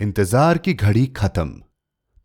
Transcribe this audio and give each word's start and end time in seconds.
इंतज़ार 0.00 0.58
की 0.58 0.74
घड़ी 0.74 1.06
खत्म। 1.06 1.62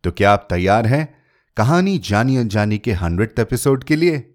तो 0.04 0.10
क्या 0.10 0.32
आप 0.32 0.46
तैयार 0.50 0.86
हैं? 0.86 1.14
कहानी 1.56 1.98
जानी 1.98 2.36
अनजानी 2.36 2.78
के 2.78 2.92
हंड्रेड 2.92 3.38
एपिसोड 3.38 3.84
के 3.84 3.96
लिए। 3.96 4.34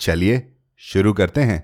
चलिए, 0.00 0.52
शुरू 0.76 1.12
करते 1.12 1.40
हैं। 1.40 1.58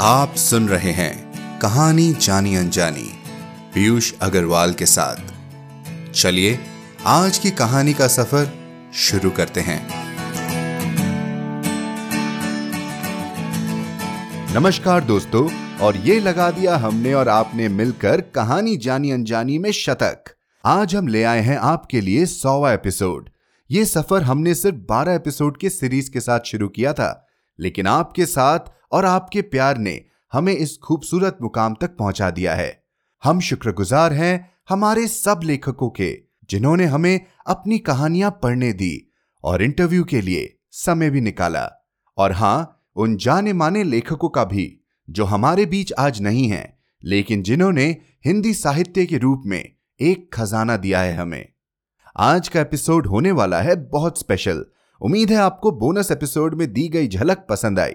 आप 0.00 0.34
सुन 0.34 0.68
रहे 0.68 0.92
हैं 0.92 1.58
कहानी 1.58 2.12
जानी 2.12 2.56
अनजानी, 2.56 3.10
पीयूष 3.74 4.12
अग्रवाल 4.22 4.72
के 4.72 4.86
साथ। 4.86 5.16
चलिए, 6.12 6.58
आज 7.06 7.38
की 7.38 7.50
कहानी 7.50 7.94
का 7.94 8.08
सफ़र 8.08 8.52
शुरू 8.94 9.30
करते 9.30 9.60
हैं। 9.60 9.82
नमस्कार 14.54 15.04
दोस्तों 15.04 15.63
और 15.82 15.96
ये 15.96 16.20
लगा 16.20 16.50
दिया 16.50 16.76
हमने 16.76 17.14
और 17.14 17.28
आपने 17.28 17.68
मिलकर 17.68 18.20
कहानी 18.20 18.76
जानी 18.76 19.10
अनजानी 19.10 19.58
में 19.58 19.70
शतक। 19.72 20.24
आज 20.64 20.94
हम 20.94 21.08
ले 21.08 21.22
आए 21.22 21.40
हैं 21.40 21.56
आपके 21.56 22.00
लिए 22.00 22.26
सौवा 22.26 22.72
एपिसोड। 22.72 23.30
ये 23.70 23.84
सफ़र 23.84 24.22
हमने 24.22 24.54
सिर्फ़ 24.54 24.76
बारह 24.76 25.14
एपिसोड 25.14 25.56
के 25.56 25.70
सीरीज़ 25.70 26.10
के 26.10 26.20
साथ 26.20 26.40
शुरू 26.40 26.68
किया 26.68 26.92
था, 26.92 27.26
लेकिन 27.60 27.86
आपके 27.86 28.26
साथ 28.26 28.58
और 28.92 29.04
आपके 29.04 29.42
प्यार 29.42 29.78
ने 29.78 30.04
हमें 30.32 30.52
इस 30.52 30.78
खूबसूरत 30.78 31.38
मुकाम 31.42 31.74
तक 31.74 31.96
पहुँचा 31.96 32.30
दिया 32.30 32.54
है। 32.54 32.84
हम 33.24 33.40
शुक्रगुजार 33.40 34.12
हैं 34.12 34.52
हमारे 34.68 35.06
सब 35.08 35.40
लेखकों 35.44 35.90
के, 35.90 36.18
जिन्होंने 36.50 36.84
हमें 36.84 37.20
अपनी 37.46 37.78
कहानियाँ 37.78 38.30
पढ़ने 38.42 38.72
दी 38.72 39.12
और 39.44 39.62
इंटरव्यू 39.62 40.04
के 40.04 40.20
लिए 40.20 40.58
समय 40.70 41.10
भी 41.10 41.20
निकाला। 41.20 41.68
और 42.18 42.32
हाँ, 42.32 42.80
उन 42.96 43.16
जाने 43.16 43.52
माने 43.52 43.84
लेखकों 43.84 44.28
का 44.28 44.44
भी 44.44 44.80
जो 45.10 45.24
हमारे 45.24 45.66
बीच 45.66 45.92
आज 45.92 46.20
नहीं 46.20 46.48
है, 46.48 46.78
लेकिन 47.04 47.42
जिन्होंने 47.42 47.96
हिंदी 48.24 48.54
साहित्य 48.54 49.06
के 49.06 49.18
रूप 49.18 49.42
में 49.46 49.72
एक 50.00 50.34
खजाना 50.34 50.76
दिया 50.76 51.00
है 51.00 51.14
हमें। 51.14 51.48
आज 52.16 52.48
का 52.48 52.60
एपिसोड 52.60 53.06
होने 53.06 53.32
वाला 53.32 53.62
है 53.62 53.76
बहुत 53.76 54.18
स्पेशल। 54.18 54.66
उम्मीद 55.00 55.30
है 55.30 55.36
आपको 55.36 55.70
बोनस 55.70 56.10
एपिसोड 56.10 56.54
में 56.54 56.72
दी 56.72 56.88
गई 56.88 57.08
झलक 57.08 57.46
पसंद 57.50 57.80
आई। 57.80 57.94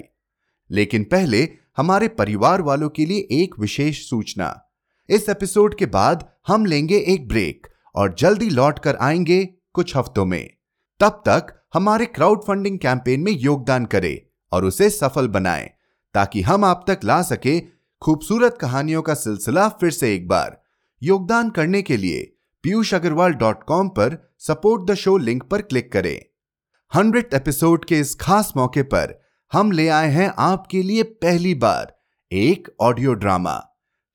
लेकिन 0.72 1.04
पहले 1.04 1.50
हमारे 1.78 2.08
परिवार 2.08 2.62
वालों 2.62 2.90
के 2.90 3.06
लिए 3.06 3.28
एक 3.32 3.60
विशेष 3.60 4.10
सूचना। 4.10 4.66
इस 5.10 5.30
एपिसोड 5.30 5.76
के 5.76 5.86
बाद 5.86 6.30
हम 6.48 6.66
लेंगे 6.66 6.98
एक 6.98 7.28
ब्रेक 7.28 7.68
और 7.96 8.16
जल्दी 8.20 8.50
लौट 8.50 8.80
कर 8.80 8.96
आएँगे 8.96 9.46
कुछ 9.74 9.96
हफ्तों 9.96 10.26
में। 10.26 10.50
तब 11.00 11.24
तक 11.26 11.64
हमारे 11.74 12.06
क्राउड 12.06 12.42
फंडिंग 12.44 12.80
कैंपेन 12.80 13.20
में 13.20 13.32
योगदान 13.32 13.86
करें 13.86 14.22
और 14.52 14.66
उसे 14.66 14.90
सफल 14.90 15.28
बनाएँ। 15.28 15.79
ताकि 16.14 16.42
हम 16.42 16.66
आप 16.66 16.84
तक 16.88 17.00
ला 17.04 17.22
सके 17.22 17.60
खूबसूरत 18.02 18.58
कहानियों 18.62 19.02
का 19.02 19.14
सिलसिला 19.14 19.68
फिर 19.70 19.92
से 19.92 20.14
एक 20.16 20.28
बार। 20.28 20.62
योगदान 21.02 21.50
करने 21.50 21.82
के 21.82 21.98
लिए 21.98 22.22
पीयूष 22.64 22.94
अग्रवाल 22.94 23.34
डॉट 23.34 23.64
कॉम 23.64 23.90
पर 23.90 24.18
सपोर्ट 24.40 24.90
द 24.92 24.96
शो 24.96 25.18
लिंक 25.18 25.44
पर 25.44 25.62
क्लिक 25.62 25.92
करें। 25.92 26.20
हंड्रेड 26.92 27.34
एपिसोड 27.34 27.86
के 27.86 28.00
इस 28.00 28.16
खास 28.16 28.54
मौके 28.58 28.84
पर 28.84 29.20
हम 29.52 29.72
ले 29.72 29.88
आए 29.88 30.10
हैं 30.10 30.32
आपके 30.40 30.84
लिए 30.84 31.04
पहली 31.04 31.54
बार 31.56 31.96
एक 32.32 32.70
ऑडियो 32.82 33.14
ड्रामा। 33.14 33.60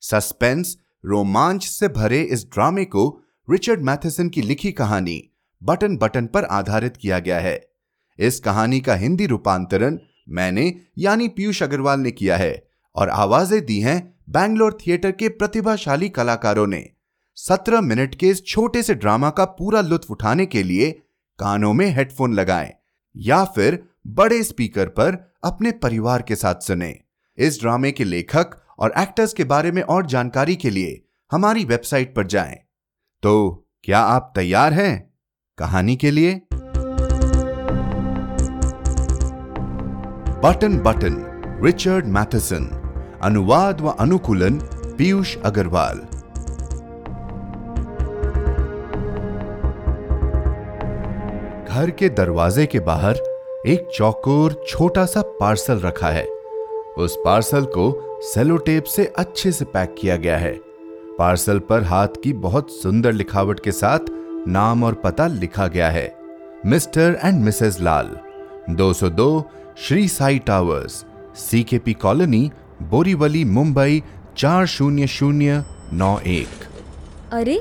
सस्पेंस, 0.03 0.77
रोमांच 1.05 1.67
से 1.67 1.89
भरे 1.89 2.21
इस 2.23 2.47
ड्रामे 2.47 2.85
को 2.85 3.23
रिचर्ड 3.49 3.83
मैथेसन 3.83 4.29
की 4.29 4.43
लिखी 4.43 4.73
कहानी 4.73 5.23
बटन 5.63 5.97
बटन 5.97 6.27
पर 6.27 6.45
आधारित 6.45 6.97
किया 6.97 7.19
गया 7.19 7.39
है। 7.41 7.61
इस 8.19 8.41
कहानी 8.41 8.81
का 8.81 8.95
हिंदी 8.95 9.27
रूपांतरण 9.27 9.99
मैंने, 10.29 10.75
यानी 10.99 11.29
पीयूष 11.29 11.63
अग्रवाल 11.63 12.01
ने 12.01 12.11
किया 12.11 12.37
है, 12.37 12.67
और 12.97 13.09
आवाज़ें 13.09 13.65
दी 13.67 13.79
हैं 13.81 14.15
बैंगलोर 14.31 14.79
थिएटर 14.87 15.13
के 15.13 15.29
प्रतिभाशाली 15.29 16.09
कलाकारों 16.09 16.67
ने। 16.67 16.85
सत्रह 17.37 17.81
मिनट 17.81 18.15
के 18.15 18.29
इस 18.29 18.45
छोटे 18.47 18.83
से 18.83 18.95
ड्रामा 18.95 19.31
का 19.31 19.45
पूरा 19.45 19.81
लुत्फ 19.81 20.11
उठाने 20.11 20.47
के 20.47 20.63
लिए 20.63 20.91
कानों 21.39 21.73
में 21.73 21.87
हेडफोन 21.87 22.35
लगाएँ, 22.35 22.73
या 23.17 23.45
फिर 23.45 23.83
बड़े 24.07 24.43
स्पीकर 24.43 24.89
पर 24.89 25.19
अपने 25.45 25.71
परिवार 25.73 26.23
के 26.23 26.37
साथ 26.37 26.61
सुने। 26.61 26.95
इस 27.39 27.61
ड्रामे 27.61 27.93
के 27.93 28.05
लेखक 28.05 28.57
और 28.79 28.95
एक्टर्स 28.99 29.33
के 29.33 29.45
बारे 29.45 29.73
में 29.73 29.83
और 29.83 30.07
जानकारी 30.07 30.57
के 30.57 30.71
लिए 30.71 31.01
हमारी 31.31 31.65
वेबसाइट 31.65 32.15
पर 32.15 32.27
जाएँ। 32.27 32.57
तो 33.23 33.69
क्या 33.85 33.99
आप 33.99 34.33
तैयार 34.37 34.73
हैं 34.73 35.15
कहानी 35.59 35.97
के 35.97 36.11
लिए? 36.11 36.41
बटन 40.45 40.77
बटन 40.79 41.15
रिचर्ड 41.65 42.07
मैथसन 42.07 42.65
अनुवाद 43.23 43.81
व 43.81 43.89
अनुकूलन 43.91 44.59
पीयूष 44.99 45.37
अग्रवाल 45.45 45.99
घर 51.69 51.91
के 51.91 52.09
दरवाजे 52.09 52.67
के 52.67 52.81
बाहर 52.81 53.15
एक 53.67 53.89
चौकोर 53.95 54.65
छोटा 54.69 55.07
सा 55.07 55.23
पार्सल 55.41 55.81
रखा 55.81 56.09
है। 56.09 56.27
उस 56.99 57.17
पार्सल 57.25 57.65
को 57.65 58.19
सेलो 58.23 58.57
टेप 58.57 58.85
से 58.85 59.13
अच्छे 59.19 59.53
से 59.53 59.65
पैक 59.65 59.95
किया 59.99 60.17
गया 60.17 60.37
है। 60.37 60.53
पार्सल 61.19 61.59
पर 61.59 61.83
हाथ 61.83 62.23
की 62.25 62.33
बहुत 62.33 62.71
सुंदर 62.71 63.13
लिखावट 63.13 63.61
के 63.61 63.73
साथ 63.73 63.99
नाम 64.49 64.85
और 64.85 64.95
पता 64.95 65.27
लिखा 65.27 65.67
गया 65.67 65.91
है। 65.91 66.17
Mr 66.67 67.19
and 67.25 67.45
Mrs 67.45 67.81
Lal 67.81 68.17
202 68.71 69.45
Shri 69.77 70.09
Sai 70.09 70.39
towers 70.39 71.05
CKP 71.37 71.93
colony 71.93 72.51
Borivali 72.83 73.45
Mumbai 73.45 74.03
चार 74.37 74.67
शून्य 74.67 75.07
शून्य 75.07 75.65
नौ 75.93 76.19
एक 76.19 76.65
अरे 77.33 77.55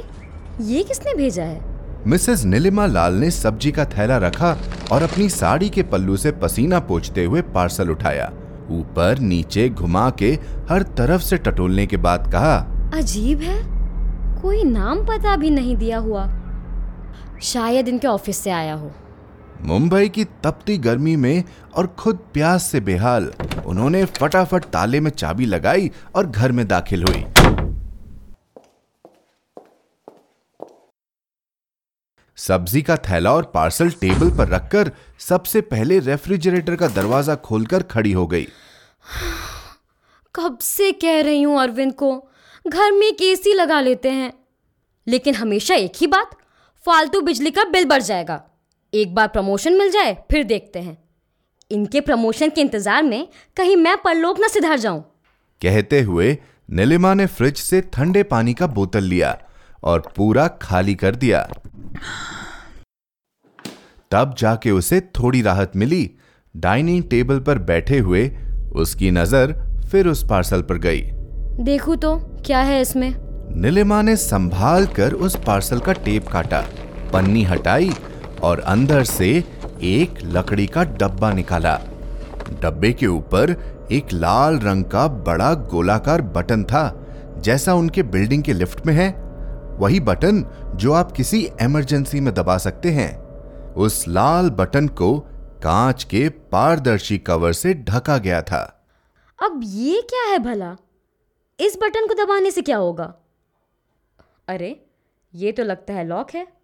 ये 0.62 0.84
किसने 0.84 1.14
भेजा 1.14 1.44
है? 1.44 1.60
मिसेस 2.08 2.44
नीलिमा 2.46 2.86
लाल 2.86 3.14
ने 3.14 3.32
सब्ज़ी 3.32 3.72
का 3.72 3.86
थैला 3.86 4.18
रखा 4.18 4.56
और 4.92 5.04
अपनी 5.04 5.30
साड़ी 5.30 5.70
के 5.70 5.84
पल्लू 5.84 6.18
से 6.18 6.32
पसीना 6.32 6.80
पोछते 6.80 7.26
हुए 7.26 7.42
पार्सल 7.42 7.90
उठाया। 7.90 8.32
ऊपर 8.72 9.20
नीचे 9.20 9.70
घुमा 9.70 10.10
के 10.10 10.32
हर 10.70 10.84
तरफ़ 10.98 11.22
से 11.22 11.38
टटोलने 11.38 11.86
के 11.88 11.98
बाद 11.98 12.32
कहा 12.32 12.56
अजीब 12.94 13.42
है 13.42 13.62
कोई 14.42 14.64
नाम 14.64 15.06
पता 15.06 15.36
भी 15.36 15.50
नहीं 15.50 15.76
दिया 15.78 15.98
हुआ। 15.98 16.28
शायद 17.44 17.88
इनके 17.88 18.08
ऑफ़िस 18.08 18.38
से 18.38 18.52
आया 18.52 18.74
हो। 18.74 18.92
मुंबई 19.62 20.10
की 20.10 20.24
तपती 20.24 20.78
गर्मी 20.78 21.16
में 21.16 21.44
और 21.76 21.88
खुद 21.88 22.18
प्यास 22.34 22.64
से 22.64 22.80
बेहाल। 22.80 23.34
उन्होंने 23.66 24.06
फटाफट 24.06 24.64
ताले 24.64 25.00
में 25.00 25.12
चाबी 25.12 25.46
लगाई 25.46 25.92
और 26.16 26.28
घर 26.28 26.52
में 26.52 26.68
दाखिल 26.68 27.04
हुई। 27.04 27.26
सब्ज़ी 32.38 32.82
का 32.82 32.98
थैला 32.98 33.34
और 33.34 33.44
पार्सल 33.44 33.90
टेबल 33.90 34.30
पर 34.38 34.48
रखकर 34.48 34.92
सबसे 35.20 35.62
पहले 35.62 36.00
रेफ्रिजरेटर 36.00 36.76
का 36.76 36.88
दरवाज़ा 36.88 37.36
खोलकर 37.36 37.84
खड़ी 37.84 38.12
हो 38.12 38.28
गई। 38.28 38.48
कब 40.36 40.58
से 40.60 40.92
कह 40.92 41.22
रही 41.22 41.42
हूँ 41.42 41.62
अरविंद 41.62 41.94
को, 41.94 42.30
घर 42.68 42.92
में 42.92 43.08
एक 43.08 43.22
एसी 43.22 43.54
लगा 43.54 43.82
लेते 43.82 44.10
हैं। 44.10 44.34
लेकिन 45.08 45.36
हमेशा 45.36 45.76
एक 45.76 45.94
ही 45.98 46.08
बात, 46.08 46.30
फालतू 46.86 47.22
बिजली 47.22 47.52
का 47.52 47.64
बिल 47.64 47.86
बढ़ 47.86 48.02
जाएगा। 48.02 48.53
एक 48.94 49.14
बार 49.16 49.28
प्रमोशन 49.28 49.74
मिल 49.74 49.90
जाए 49.92 50.14
फिर 50.32 50.44
देखते 50.44 50.80
हैं। 50.80 50.98
इनके 51.72 52.02
प्रमोशन 52.02 52.50
के 52.50 52.62
इंतज़ार 52.62 53.04
में 53.04 53.28
कहीं 53.58 53.76
मैं 53.76 53.96
परलोक 53.98 54.40
न 54.40 54.48
सिधार 54.48 54.80
जाऊँ। 54.80 55.02
कहते 55.62 56.02
हुए 56.02 56.38
नीलिमा 56.70 57.14
ने 57.14 57.26
फ्रिज 57.28 57.58
से 57.58 57.82
ठंडे 57.94 58.24
पानी 58.24 58.54
का 58.54 58.68
बोतल 58.68 59.04
लिया 59.04 59.38
और 59.84 60.12
पूरा 60.18 60.48
खाली 60.62 60.96
कर 60.96 61.16
दिया। 61.16 61.42
तब 64.12 64.36
जाके 64.38 64.72
उसे 64.72 65.02
थोड़ी 65.20 65.42
राहत 65.42 65.76
मिली। 65.76 66.10
डाइनिंग 66.56 67.04
टेबल 67.04 67.40
पर 67.40 67.60
बैठे 67.64 68.00
हुए 68.00 68.30
उसकी 68.76 69.12
नज़र 69.12 69.56
फिर 69.92 70.08
उस 70.08 70.26
पार्सल 70.30 70.62
पर 70.62 70.78
गई। 70.78 71.02
देखूँ 71.64 71.98
तो 71.98 72.16
क्या 72.46 72.60
है 72.62 72.82
इसमें? 72.82 73.14
नीलिमा 73.56 74.02
ने 74.02 74.16
संभाल 74.20 74.86
कर 74.96 75.14
उस 75.16 75.44
पार्सल 75.46 75.80
का 75.80 75.94
टेप 75.96 76.28
काटा। 76.28 76.66
पन्नी 77.14 77.44
हटाई 77.44 77.92
और 78.44 78.60
अंदर 78.60 79.04
से 79.04 79.44
एक 79.82 80.20
लकड़ी 80.24 80.68
का 80.68 80.84
डब्बा 80.84 81.34
निकाला। 81.34 81.82
डब्बे 82.62 82.94
के 82.94 83.08
ऊपर 83.08 83.74
एक 83.92 84.06
लाल 84.14 84.60
रंग 84.60 84.86
का 84.86 85.08
बड़ा 85.08 85.54
गोलाकार 85.54 86.22
बटन 86.22 86.64
था, 86.64 87.06
जैसा 87.38 87.74
उनके 87.74 88.04
बिल्डिंग 88.04 88.44
के 88.44 88.54
लिफ्ट 88.54 88.86
में 88.86 88.94
है। 88.94 89.24
वही 89.78 90.00
बटन 90.00 90.46
जो 90.76 90.94
आप 90.94 91.12
किसी 91.12 91.50
इमरजेंसी 91.62 92.20
में 92.20 92.34
दबा 92.34 92.58
सकते 92.58 92.92
हैं। 92.92 93.20
उस 93.74 94.08
लाल 94.08 94.50
बटन 94.50 94.88
को 94.88 95.20
कांच 95.64 96.04
के 96.04 96.30
पारदर्शी 96.30 97.18
कवर 97.18 97.54
से 97.54 97.74
ढका 97.74 98.18
गया 98.18 98.42
था। 98.42 98.86
अब 99.44 99.62
ये 99.64 100.02
क्या 100.02 100.24
है 100.24 100.40
भला? 100.40 100.76
इस 101.60 101.78
बटन 101.82 102.08
को 102.08 102.26
दबाने 102.26 102.52
से 102.52 102.62
क्या 102.62 102.78
होगा? 102.78 103.14
अरे, 104.48 104.86
ये 105.36 105.52
तो 105.52 105.64
लगता 105.64 105.94
है 105.94 106.08
लॉक 106.08 106.28
है। 106.36 106.63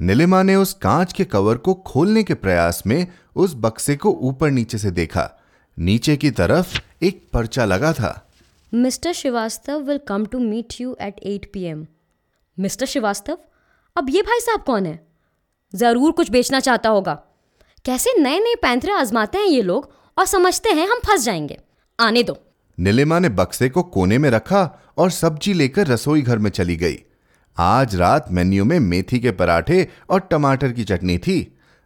नीलिमा 0.00 0.42
ने 0.42 0.56
उस 0.56 0.72
कांच 0.72 1.12
के 1.12 1.24
कवर 1.24 1.56
को 1.56 1.74
खोलने 1.74 2.22
के 2.22 2.34
प्रयास 2.34 2.82
में 2.86 3.06
उस 3.36 3.54
बक्से 3.54 3.96
को 3.96 4.10
ऊपर 4.10 4.50
नीचे 4.50 4.78
से 4.78 4.90
देखा। 4.90 5.30
नीचे 5.78 6.16
की 6.16 6.30
तरफ़ 6.30 6.78
एक 7.02 7.28
पर्चा 7.32 7.64
लगा 7.64 7.92
था। 7.92 8.30
Mr 8.74 9.12
Shrivastava 9.12 9.80
will 9.80 9.98
come 9.98 10.26
to 10.26 10.38
meet 10.38 10.80
you 10.80 10.96
at 11.00 11.20
8 11.26 11.46
PM. 11.52 11.86
Mr 12.58 12.86
Shrivastava 12.86 13.38
अब 13.96 14.06
ये 14.10 14.22
भाई 14.22 14.40
साहब 14.40 14.62
कौन 14.62 14.86
है? 14.86 15.06
ज़रूर 15.74 16.12
कुछ 16.12 16.30
बेचना 16.30 16.60
चाहता 16.60 16.88
होगा। 16.88 17.14
कैसे 17.84 18.18
नए 18.18 18.38
नए 18.38 18.54
पैंथरे 18.54 18.92
आजमाते 18.92 19.38
हैं 19.38 19.46
ये 19.46 19.62
लोग 19.62 19.92
और 20.18 20.26
समझते 20.26 20.70
हैं 20.70 20.88
हम 20.88 20.98
फंस 20.98 21.24
जाएँगे। 21.24 21.58
आने 22.00 22.22
दो। 22.22 22.38
नीलिमा 22.78 23.18
ने 23.18 23.28
बक्से 23.28 23.68
को 23.68 23.82
कोने 23.82 24.18
में 24.18 24.30
रखा 24.30 24.80
और 24.98 25.10
सब्ज़ी 25.10 25.52
लेकर 25.52 25.86
रसोई 25.86 26.22
घर 26.22 26.38
में 26.38 26.50
चली 26.50 26.76
गई। 26.76 26.98
आज 27.58 27.94
रात 27.96 28.26
मेन्यू 28.32 28.64
में 28.64 28.78
मेथी 28.80 29.18
के 29.18 29.30
पराठे 29.30 29.86
और 30.10 30.20
टमाटर 30.20 30.72
की 30.72 30.84
चटनी 30.84 31.16
थी। 31.18 31.36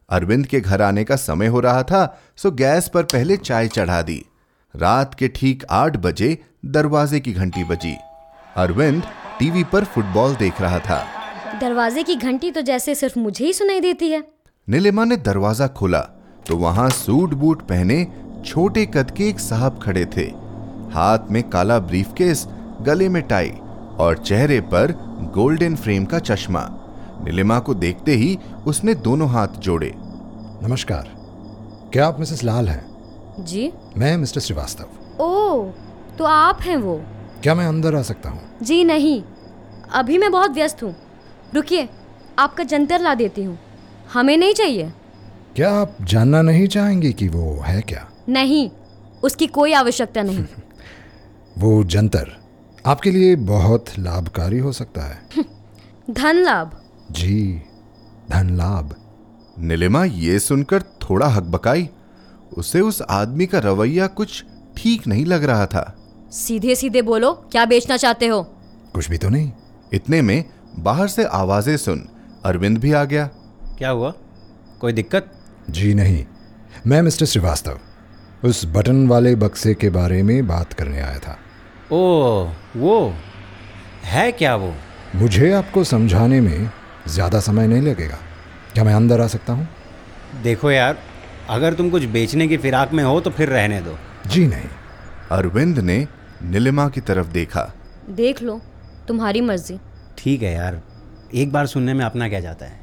अरविंद 0.08 0.46
के 0.46 0.60
घर 0.60 0.82
आने 0.82 1.04
का 1.04 1.16
समय 1.16 1.46
हो 1.46 1.60
रहा 1.60 1.82
था 1.82 2.02
सो 2.36 2.50
गैस 2.50 2.88
पर 2.88 3.02
पहले 3.04 3.36
चाय 3.36 3.68
चढ़ा 3.68 4.00
दी। 4.02 4.24
रात 4.74 5.14
के 5.14 5.28
ठीक 5.28 5.64
आठ 5.70 5.96
बजे 5.96 6.36
दरवाजे 6.66 7.20
की 7.20 7.32
घंटी 7.32 7.64
बजी। 7.64 7.94
अरविंद 8.56 9.02
टीवी 9.38 9.64
पर 9.64 9.84
फुटबॉल 9.84 10.34
देख 10.36 10.60
रहा 10.60 10.78
था। 10.78 11.04
दरवाजे 11.60 12.02
की 12.02 12.16
घंटी 12.16 12.50
तो 12.50 12.62
जैसे 12.62 12.94
सिर्फ़ 12.94 13.18
मुझे 13.18 13.44
ही 13.44 13.52
सुनाई 13.52 13.80
देती 13.80 14.10
है। 14.10 14.22
नीलिमा 14.68 15.04
ने 15.04 15.16
दरवाज़ा 15.18 15.66
खोला 15.68 16.00
तो 16.46 16.56
वहाँ 16.56 16.90
सूट 16.90 17.34
बूट 17.34 17.62
पहने 17.62 18.06
छोटे 18.44 18.86
कद 18.86 19.10
के 19.10 19.28
एक 19.28 19.40
साहब 19.40 19.80
खड़े 19.82 20.06
थे। 20.16 20.30
हाथ 20.92 21.30
में 21.30 21.42
काला 21.50 21.78
ब्रीफकेस 21.80 22.46
गले 22.82 23.08
में 23.08 23.22
टाई 23.22 23.52
और 24.00 24.18
चेहरे 24.18 24.60
पर 24.60 24.92
गोल्डन 25.34 25.76
फ्रेम 25.76 26.04
का 26.04 26.18
चश्मा। 26.18 26.68
नीलिमा 27.24 27.58
को 27.58 27.74
देखते 27.74 28.12
ही 28.12 28.38
उसने 28.66 28.94
दोनों 28.94 29.28
हाथ 29.30 29.48
जोड़े। 29.48 29.92
नमस्कार। 30.62 31.10
क्या 31.92 32.06
आप 32.06 32.20
मिसेस 32.20 32.44
लाल 32.44 32.68
हैं? 32.68 33.44
जी। 33.44 33.72
मैं 33.96 34.16
मिस्टर 34.16 34.40
श्रीवास्तव। 34.40 35.22
ओ 35.22 35.64
तो 36.18 36.24
आप 36.24 36.60
हैं 36.60 36.76
वो? 36.76 37.02
क्या 37.42 37.54
मैं 37.54 37.66
अंदर 37.66 37.94
आ 37.94 38.02
सकता 38.02 38.30
हूँ? 38.30 38.40
जी 38.62 38.84
नहीं। 38.84 39.22
अभी 39.92 40.18
मैं 40.18 40.32
बहुत 40.32 40.50
व्यस्त 40.50 40.82
हूँ। 40.82 40.96
रुकिए 41.54 41.88
आपका 42.38 42.64
जंतर 42.64 43.00
ला 43.00 43.14
देती 43.14 43.44
हूँ। 43.44 43.58
हमें 44.12 44.36
नहीं 44.36 44.54
चाहिए। 44.54 44.92
क्या 45.56 45.70
आप 45.70 45.96
जानना 46.02 46.42
नहीं 46.42 46.66
चाहेंगे 46.66 47.12
कि 47.12 47.28
वो 47.28 47.60
है 47.60 47.80
क्या? 47.80 48.08
नहीं 48.28 48.70
उसकी 49.22 49.46
कोई 49.46 49.72
आवश्यकता 49.72 50.22
नहीं। 50.22 50.44
वो 51.58 51.84
जंतर। 51.84 52.39
आपके 52.86 53.10
लिए 53.10 53.36
बहुत 53.36 53.84
लाभकारी 53.98 54.58
हो 54.58 54.72
सकता 54.72 55.02
है। 55.02 55.22
धन 56.10 56.36
लाभ। 56.36 56.80
जी 57.10 57.62
धन 58.30 58.56
लाभ। 58.56 58.96
नीलिमा 59.58 60.04
ये 60.04 60.38
सुनकर 60.38 60.82
थोड़ा 60.82 61.26
हकबकाई। 61.26 61.88
उसे 62.56 62.80
उस 62.80 63.02
आदमी 63.02 63.46
का 63.46 63.58
रवैया 63.58 64.06
कुछ 64.06 64.44
ठीक 64.76 65.06
नहीं 65.06 65.26
लग 65.26 65.44
रहा 65.44 65.66
था। 65.66 65.96
सीधे 66.32 66.74
सीधे 66.74 67.02
बोलो 67.02 67.32
क्या 67.32 67.64
बेचना 67.64 67.96
चाहते 67.96 68.26
हो? 68.26 68.42
कुछ 68.94 69.10
भी 69.10 69.18
तो 69.18 69.28
नहीं। 69.28 69.52
इतने 69.92 70.22
में 70.22 70.44
बाहर 70.78 71.08
से 71.08 71.24
आवाज़ें 71.24 71.76
सुन 71.76 72.08
अरविंद 72.44 72.78
भी 72.78 72.92
आ 72.92 73.04
गया। 73.04 73.26
क्या 73.78 73.90
हुआ? 73.90 74.14
कोई 74.80 74.92
दिक्कत? 74.92 75.32
जी 75.70 75.94
नहीं। 75.94 76.24
मैं 76.86 77.02
मिस्टर 77.02 77.26
श्रीवास्तव 77.26 77.78
उस 78.44 78.64
बटन 78.64 79.08
वाले 79.08 79.34
बक्से 79.34 79.74
के 79.74 79.90
बारे 79.90 80.22
में 80.22 80.46
बात 80.46 80.72
करने 80.72 81.00
आया 81.00 81.18
था। 81.18 81.38
ओ 81.92 82.48
वो? 82.76 83.14
है 84.04 84.30
क्या 84.32 84.54
वो? 84.56 84.72
मुझे 85.16 85.50
आपको 85.52 85.82
समझाने 85.84 86.40
में 86.40 86.70
ज़्यादा 87.08 87.40
समय 87.40 87.66
नहीं 87.66 87.82
लगेगा। 87.82 88.18
क्या 88.74 88.84
मैं 88.84 88.94
अंदर 88.94 89.20
आ 89.20 89.26
सकता 89.26 89.52
हूँ? 89.52 89.66
देखो 90.42 90.70
यार 90.70 90.98
अगर 91.50 91.74
तुम 91.74 91.90
कुछ 91.90 92.04
बेचने 92.04 92.48
की 92.48 92.56
फिराक 92.56 92.92
में 92.92 93.02
हो 93.04 93.20
तो 93.20 93.30
फिर 93.30 93.48
रहने 93.48 93.80
दो। 93.80 93.96
जी 94.26 94.46
नहीं। 94.46 94.68
अरविंद 95.30 95.78
ने 95.78 96.06
नीलिमा 96.42 96.88
की 96.88 97.00
तरफ़ 97.00 97.26
देखा। 97.26 97.70
देख 98.10 98.42
लो 98.42 98.60
तुम्हारी 99.08 99.40
मर्ज़ी। 99.40 99.78
ठीक 100.18 100.42
है 100.42 100.54
यार 100.54 100.80
एक 101.34 101.52
बार 101.52 101.66
सुनने 101.66 101.94
में 101.94 102.04
अपना 102.04 102.28
क्या 102.28 102.40
जाता 102.40 102.66
है? 102.66 102.80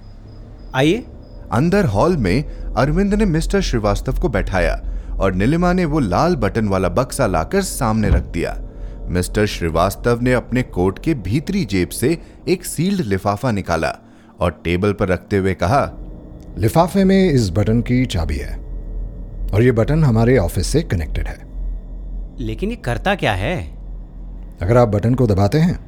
आइए। 0.75 1.06
अंदर 1.51 1.86
हॉल 1.86 2.18
में 2.18 2.44
अरविंद 2.77 3.13
ने 3.13 3.25
मिस्टर 3.25 3.62
श्रीवास्तव 3.62 4.19
को 4.19 4.30
बैठाया 4.30 4.80
और 5.19 5.33
नीलिमा 5.33 5.74
ने 5.74 5.86
वो 5.86 6.00
लाल 6.00 6.36
बटन 6.36 6.68
वाला 6.68 6.89
बक्सा 6.92 7.27
लाकर 7.27 7.62
सामने 7.63 8.10
रख 8.10 8.24
दिया। 8.24 8.57
मिस्टर 9.09 9.45
श्रीवास्तव 9.45 10.19
ने 10.21 10.33
अपने 10.33 10.62
कोट 10.62 11.00
के 11.00 11.13
भीतरी 11.13 11.65
जेब 11.65 11.89
से 11.89 12.18
एक 12.48 12.65
सील्ड 12.65 13.01
लिफाफा 13.01 13.51
निकाला 13.51 13.95
और 14.39 14.62
टेबल 14.63 14.94
पर 14.94 15.07
रखते 15.07 15.38
हुए 15.38 15.54
कहा 15.54 15.92
लिफाफे 16.57 17.04
में 17.04 17.30
इस 17.30 17.50
बटन 17.50 17.81
की 17.81 18.06
चाबी 18.06 18.36
है 18.36 18.56
और 19.54 19.63
ये 19.63 19.71
बटन 19.71 20.04
हमारे 20.04 20.38
ऑफ़िस 20.38 20.68
से 20.68 20.81
कनेक्टेड 20.81 21.27
है। 21.27 21.38
लेकिन 22.39 22.69
ये 22.69 22.75
करता 22.75 23.15
क्या 23.15 23.33
है? 23.33 23.57
अगर 24.62 24.77
आप 24.77 24.88
बटन 24.88 25.15
को 25.15 25.27
दबाते 25.27 25.57
हैं 25.57 25.80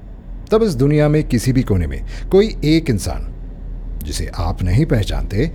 तब 0.52 0.64
इस 0.64 0.76
दुनिया 0.76 1.10
में 1.10 1.24
किसी 1.24 1.54
भी 1.54 1.64
कोने 1.64 1.88
में 1.88 2.06
कोई 2.32 2.56
एक 2.66 2.90
इंसान 2.90 3.28
जिसे 4.04 4.32
आप 4.36 4.64
नहीं 4.64 4.86
पहचानते 4.86 5.52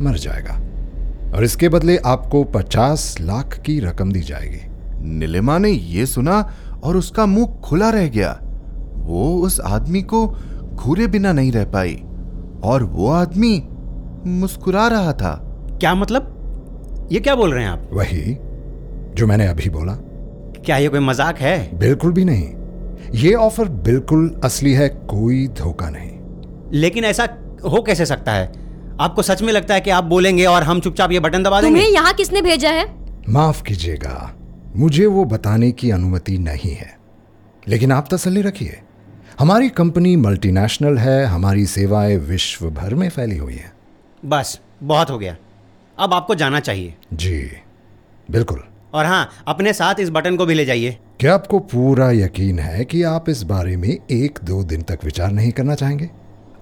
मर 0.00 0.18
जाएगा। 0.18 0.54
और 1.36 1.44
इसके 1.44 1.68
बदले 1.68 1.96
आपको 1.96 2.44
पचास 2.44 3.16
लाख 3.20 3.58
की 3.58 3.80
रकम 3.80 4.12
दी 4.12 4.20
जाएगी। 4.20 4.60
नीलिमा 5.18 5.58
ने 5.58 5.68
यह 5.68 6.04
सुना 6.04 6.40
और 6.86 6.96
उसका 6.96 7.26
मुँह 7.26 7.46
खुला 7.64 7.90
रह 7.90 8.08
गया। 8.08 8.38
वो 9.06 9.38
उस 9.42 9.60
आदमी 9.60 10.02
को 10.02 10.26
घूरे 10.74 11.06
बिना 11.06 11.32
नहीं 11.32 11.52
रह 11.52 11.64
पाई 11.64 11.94
और 12.64 12.82
वो 12.82 13.10
आदमी 13.10 13.62
मुस्कुरा 14.30 14.86
रहा 14.88 15.12
था। 15.12 15.34
क्या 15.80 15.94
मतलब? 15.94 17.08
ये 17.12 17.20
क्या 17.20 17.34
बोल 17.34 17.52
रहे 17.52 17.64
हैं 17.64 17.70
आप? 17.70 17.88
वही 17.92 18.36
जो 19.14 19.26
मैंने 19.26 19.46
अभी 19.46 19.70
बोला। 19.70 19.92
क्या 20.64 20.76
ये 20.76 20.88
कोई 20.88 21.00
मज़ाक 21.00 21.38
है? 21.38 21.78
बिल्कुल 21.78 22.12
भी 22.12 22.24
नहीं। 22.24 22.52
ये 23.14 23.34
ऑफ़र 23.34 23.68
बिल्कुल 23.68 24.40
असली 24.44 24.72
है 24.72 24.88
कोई 24.88 25.46
धोखा 25.48 25.90
नहीं। 25.90 26.10
लेकिन 26.72 27.04
ऐसा 27.04 27.28
हो 27.70 27.82
कैसे 27.82 28.06
सकता 28.06 28.32
है? 28.32 28.52
आपको 29.00 29.22
सच 29.22 29.42
में 29.42 29.52
लगता 29.52 29.74
है 29.74 29.80
कि 29.80 29.90
आप 29.90 30.04
बोलेंगे 30.04 30.44
और 30.44 30.62
हम 30.62 30.80
चुपचाप 30.80 31.12
ये 31.12 31.20
बटन 31.20 31.42
दबा 31.42 31.60
देंगे? 31.60 31.78
तुम्हें 31.78 31.92
यहाँ 31.92 32.12
किसने 32.12 32.42
भेजा 32.42 32.70
है? 32.70 32.86
माफ़ 33.28 33.62
कीजिएगा। 33.62 34.32
मुझे 34.76 35.06
वो 35.06 35.24
बताने 35.24 35.72
की 35.72 35.90
अनुमति 35.90 36.38
नहीं 36.38 36.70
है। 36.70 36.98
लेकिन 37.68 37.92
आप 37.92 38.08
तसल्ली 38.14 38.42
रखिए। 38.42 38.80
हमारी 39.38 39.68
कंपनी 39.68 40.16
मल्टीनेशनल 40.16 40.98
है 40.98 41.24
हमारी 41.24 41.66
सेवाएँ 41.66 42.16
विश्व 42.16 42.70
भर 42.70 42.94
में 42.94 43.08
फैली 43.08 43.36
हुई 43.36 43.54
हैं। 43.54 43.72
बस 44.24 44.60
बहुत 44.82 45.10
हो 45.10 45.18
गया। 45.18 45.36
अब 45.98 46.14
आपको 46.14 46.34
जाना 46.34 46.60
चाहिए। 46.60 46.94
जी 47.12 47.50
बिल्कुल। 48.30 48.64
और 48.94 49.06
हाँ 49.06 49.30
अपने 49.48 49.72
साथ 49.72 49.94
इस 50.00 50.10
बटन 50.10 50.36
को 50.36 50.46
भी 50.46 50.54
ले 50.54 50.64
जाइए। 50.64 50.98
क्या 51.20 51.34
आपको 51.34 51.58
पूरा 51.58 52.10
यकीन 52.10 52.58
है 52.58 52.84
कि 52.84 53.02
आप 53.02 53.28
इस 53.28 53.42
बारे 53.42 53.76
में 53.76 53.98
एक 54.10 54.38
दो 54.44 54.64
दिन 54.64 54.82
तक 54.82 54.98
विचार 55.04 55.32
नहीं 55.32 55.52
करना 55.52 55.74
चाहेंगे? 55.74 56.10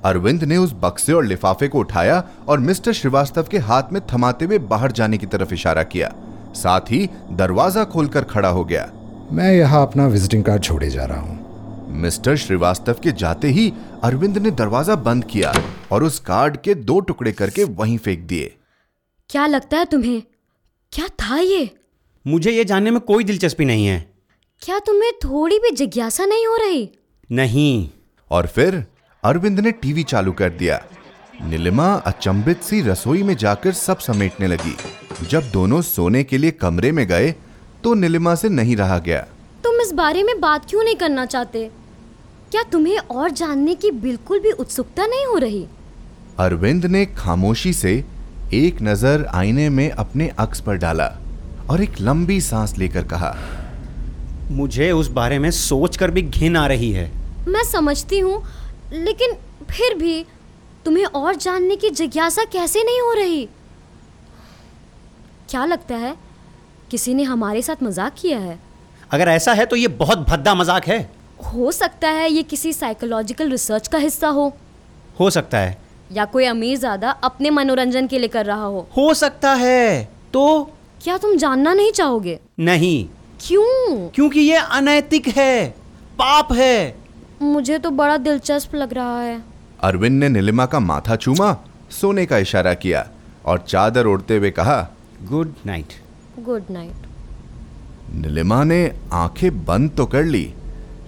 अरविंद 0.05 0.45
ने 0.45 0.57
उस 0.57 0.73
बक्से 0.73 1.13
और 1.13 1.25
लिफाफे 1.25 1.69
को 1.69 1.79
उठाया 1.79 2.25
और 2.49 2.59
मिस्टर 2.59 2.93
श्रीवास्तव 2.93 3.43
के 3.43 3.59
हाथ 3.59 3.83
में 3.93 4.03
थमाते 4.13 4.45
हुए 4.45 4.59
बाहर 4.59 4.93
जाने 4.93 5.19
की 5.19 5.27
तरफ़ 5.27 5.55
इशारा 5.55 5.83
किया। 5.83 6.15
साथ 6.55 6.91
ही 6.91 7.09
दरवाज़ा 7.31 7.85
खोलकर 7.85 8.25
खड़ा 8.25 8.49
हो 8.49 8.65
गया। 8.65 8.91
मैं 9.33 9.53
यहाँ 9.55 9.83
अपना 9.83 10.07
विजिटिंग 10.07 10.45
कार्ड 10.45 10.63
छोड़े 10.63 10.91
जा 10.91 11.05
रहा 11.05 11.21
हूँ। 11.21 11.43
मिस्टर 11.93 12.37
श्रीवास्तव 12.37 12.97
के 13.03 13.13
जाते 13.13 13.49
ही 13.49 13.73
अरविंद 14.03 14.39
ने 14.39 14.51
दरवाज़ा 14.51 14.95
बंद 14.95 15.25
किया 15.25 15.53
और 15.93 16.05
उस 16.05 16.19
कार्ड 16.19 16.57
के 16.57 16.75
दो 16.75 17.01
टुकड़े 17.01 17.33
करके 17.33 17.65
वहीं 17.65 17.99
फेंक 17.99 18.21
दिए। 18.21 18.55
क्या 19.31 19.47
लगता 19.47 19.79
है 19.79 19.85
तुम्हें? 19.85 20.23
क्या 20.93 21.09
था 21.23 21.39
ये? 21.39 21.71
मुझे 22.27 22.51
ये 22.51 22.65
जानने 22.65 22.91
में 22.91 23.01
कोई 23.01 23.25
दिलचस्पी 23.25 23.65
नहीं 23.65 23.87
है। 23.87 23.99
क्या 24.63 24.79
तुम्हें 24.79 25.13
थोड़ी 25.25 25.59
भी 25.59 25.71
जिज्ञासा 25.71 26.25
नहीं 26.25 26.47
हो 26.47 26.57
रही? 26.57 26.91
नहीं। 27.31 27.91
और 28.31 28.47
फिर 28.47 28.85
अरविंद 29.25 29.61
ने 29.61 29.73
टीवी 29.73 30.03
चालू 30.03 30.33
कर 30.33 30.51
दिया। 30.51 30.83
नीलिमा 31.43 31.87
अचंभित 32.07 32.63
सी 32.63 32.81
रसोई 32.83 33.23
में 33.23 33.37
जाकर 33.37 33.73
सब 33.73 33.99
समेटने 33.99 34.47
लगी। 34.47 34.75
जब 35.29 35.51
दोनों 35.53 35.81
सोने 35.83 36.23
के 36.25 36.39
लिए 36.39 36.51
कमरे 36.51 36.91
में 36.93 37.07
गए 37.07 37.31
तो 37.85 37.95
नीलिमा 37.95 38.35
से 38.35 38.49
नहीं 38.49 38.77
रहा 38.77 38.99
गया। 38.99 39.21
तुम 39.65 39.81
इस 39.81 39.93
बारे 39.93 40.23
में 40.23 40.41
बात 40.41 40.69
क्यों 40.71 40.85
नहीं 40.85 40.97
करना 40.97 41.25
चाहते? 41.27 41.71
क्या 42.51 42.63
तुम्हें 42.63 42.99
और 42.99 43.31
जानने 43.31 43.75
की 43.75 43.91
बिल्कुल 43.91 44.41
भी 44.41 44.51
उत्सुकता 44.51 45.07
नहीं 45.07 45.27
हो 45.27 45.39
रही? 45.39 45.67
अरविंद 46.39 46.87
ने 46.87 47.05
खामोशी 47.07 47.73
से 47.73 47.93
एक 48.55 48.83
नज़र 48.83 49.25
आईने 49.35 49.69
में 49.71 49.91
अपने 49.91 50.29
अक्स 50.39 50.61
पर 50.61 50.77
डाला 50.77 51.11
और 51.71 51.83
एक 51.83 52.01
लंबी 52.01 52.41
सांस 52.41 52.77
लेकर 52.79 53.05
कहा 53.05 53.35
मुझे 54.51 54.91
उस 54.93 55.09
बारे 55.11 55.39
में 55.39 55.51
सोचकर 55.51 56.11
भी 56.11 56.23
घिन 56.23 56.57
आ 56.57 56.67
रही 56.67 56.91
है। 56.93 57.11
मैं 57.49 57.65
समझती 57.65 58.19
हूँ 58.19 58.43
लेकिन 58.93 59.33
फिर 59.71 59.95
भी 59.95 60.25
तुम्हें 60.85 61.05
और 61.05 61.35
जानने 61.37 61.77
की 61.77 61.91
जिज्ञासा 61.91 62.45
कैसे 62.45 62.83
नहीं 62.83 63.01
हो 63.01 63.13
रही? 63.13 63.45
क्या 65.51 65.65
लगता 65.65 65.97
है 65.97 66.15
किसी 66.91 67.15
ने 67.15 67.23
हमारे 67.23 67.63
साथ 67.63 67.83
मज़ाक 67.83 68.15
किया 68.19 68.39
है? 68.39 68.59
अगर 69.11 69.29
ऐसा 69.29 69.53
है 69.53 69.67
तो 69.67 69.77
ये 69.77 69.89
बहुत 69.89 70.19
भद्दा 70.19 70.55
मज़ाक 70.55 70.87
है। 70.87 70.99
हो 71.55 71.71
सकता 71.73 72.09
है 72.09 72.31
ये 72.33 72.43
किसी 72.43 72.73
साइकोलॉजिकल 72.73 73.51
रिसर्च 73.51 73.89
का 73.89 73.99
हिस्सा 73.99 74.29
हो। 74.29 74.53
हो 75.21 75.31
सकता 75.31 75.59
है। 75.59 75.77
या 76.13 76.25
कोई 76.25 76.45
अमीर 76.45 76.77
ज़्यादा 76.79 77.11
अपने 77.25 77.51
मनोरंजन 77.51 78.07
के 78.07 78.19
लिए 78.19 78.29
कर 78.29 78.47
रहा 78.47 78.65
हो। 78.65 78.87
हो 78.97 79.15
सकता 79.15 79.53
है। 79.53 80.05
तो? 80.33 80.71
क्या 81.03 81.17
तुम 81.19 81.37
जानना 81.37 81.73
नहीं 81.75 81.93
चाहोगे? 81.93 82.39
नहीं। 82.61 83.07
क्यों? 83.41 84.09
क्योंकि 84.09 84.41
ये 84.41 84.57
अनैतिक 84.57 85.29
है। 85.29 85.69
पाप 86.19 86.53
है। 86.53 86.97
मुझे 87.43 87.79
तो 87.79 87.91
बड़ा 87.91 88.17
दिलचस्प 88.17 88.75
लग 88.75 88.93
रहा 88.93 89.21
है। 89.21 89.43
अरविंद 89.85 90.19
ने 90.21 90.29
नीलिमा 90.29 90.65
का 90.67 90.79
माथा 90.81 91.17
चूमा 91.17 91.57
सोने 91.91 92.25
का 92.27 92.39
इशारा 92.39 92.73
किया 92.75 93.07
और 93.47 93.59
चादर 93.69 94.07
ओढ़ते 94.07 94.37
हुए 94.37 94.51
कहा 94.51 94.77
good 95.23 95.53
night. 95.67 95.93
Good 96.41 96.63
night. 96.71 97.07
Neelima 98.15 98.63
ने 98.65 98.79
आँखें 99.13 99.65
बंद 99.65 99.91
तो 99.91 100.07
कर 100.07 100.25
ली 100.25 100.55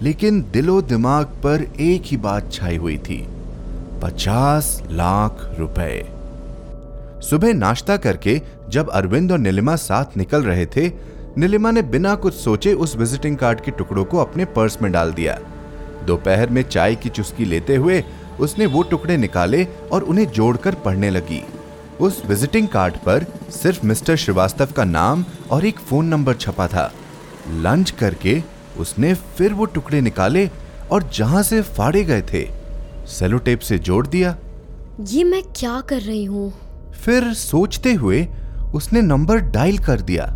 लेकिन 0.02 0.42
दिलो 0.52 0.80
दिमाग 0.83 1.26
पर 1.45 1.62
एक 1.80 2.02
ही 2.04 2.16
बात 2.16 2.52
छाई 2.52 2.76
हुई 2.76 2.99
थी 2.99 3.18
पचास 4.02 4.83
लाख 4.90 5.49
रुपए। 5.59 6.06
सुबह 7.30 7.54
नाश्ता 7.54 7.97
करके 7.97 8.40
जब 8.68 8.90
अरविंद 8.90 9.33
और 9.33 9.38
नीलिमा 9.38 9.76
साथ 9.76 10.16
निकल 10.16 10.42
रहे 10.42 10.66
थे 10.66 10.90
नीलिमा 11.38 11.71
ने 11.71 11.83
बिना 11.83 12.14
कुछ 12.14 12.35
सोचे 12.35 12.73
उस 12.75 12.97
विजिटिंग 12.97 13.37
कार्ड 13.37 13.61
के 13.61 13.71
टुकड़ों 13.71 14.04
को 14.04 14.18
अपने 14.18 14.45
पर्स 14.45 14.80
में 14.83 14.92
डाल 14.92 15.12
दिया। 15.12 15.38
दोपहर 16.06 16.50
में 16.50 16.62
चाय 16.62 16.95
की 16.95 17.09
चुस्की 17.09 17.45
लेते 17.45 17.76
हुए 17.76 18.04
उसने 18.40 18.66
वो 18.66 18.83
टुकड़े 18.83 19.16
निकाले 19.16 19.66
और 19.93 20.02
उन्हें 20.02 20.26
जोड़कर 20.26 20.75
पढ़ने 20.75 21.11
लगी। 21.11 21.43
उस 22.00 22.23
विजिटिंग 22.26 22.69
कार्ड 22.69 22.97
पर 22.97 23.26
सिर्फ़ 23.50 23.87
मिस्टर 23.87 24.16
श्रीवास्तव 24.16 24.73
का 24.76 24.85
नाम 24.85 25.25
और 25.50 25.66
एक 25.66 25.78
फ़ोन 25.78 26.07
नंबर 26.07 26.35
छपा 26.35 26.66
था। 26.66 26.93
लंच 27.50 27.90
करके 27.90 28.43
उसने 28.78 29.14
फिर 29.14 29.52
वो 29.52 29.64
टुकड़े 29.64 30.00
निकाले 30.00 30.50
और 30.90 31.11
जहाँ 31.14 31.43
से 31.43 31.62
फाड़े 31.62 32.05
गए 32.05 32.23
थे 32.23 32.47
सेलो 33.07 33.38
टेप 33.38 33.61
से 33.61 33.78
जोड़ 33.78 34.07
दिया। 34.07 34.37
ये 35.00 35.25
मैं 35.25 35.43
क्या 35.43 35.81
कर 35.81 36.00
रही 36.00 36.25
हूँ? 36.25 36.52
फिर 36.93 37.33
सोचते 37.35 37.93
हुए 37.93 38.26
उसने 38.75 39.02
नंबर 39.02 39.40
डायल 39.40 39.78
कर 39.78 40.00
दिया। 40.00 40.36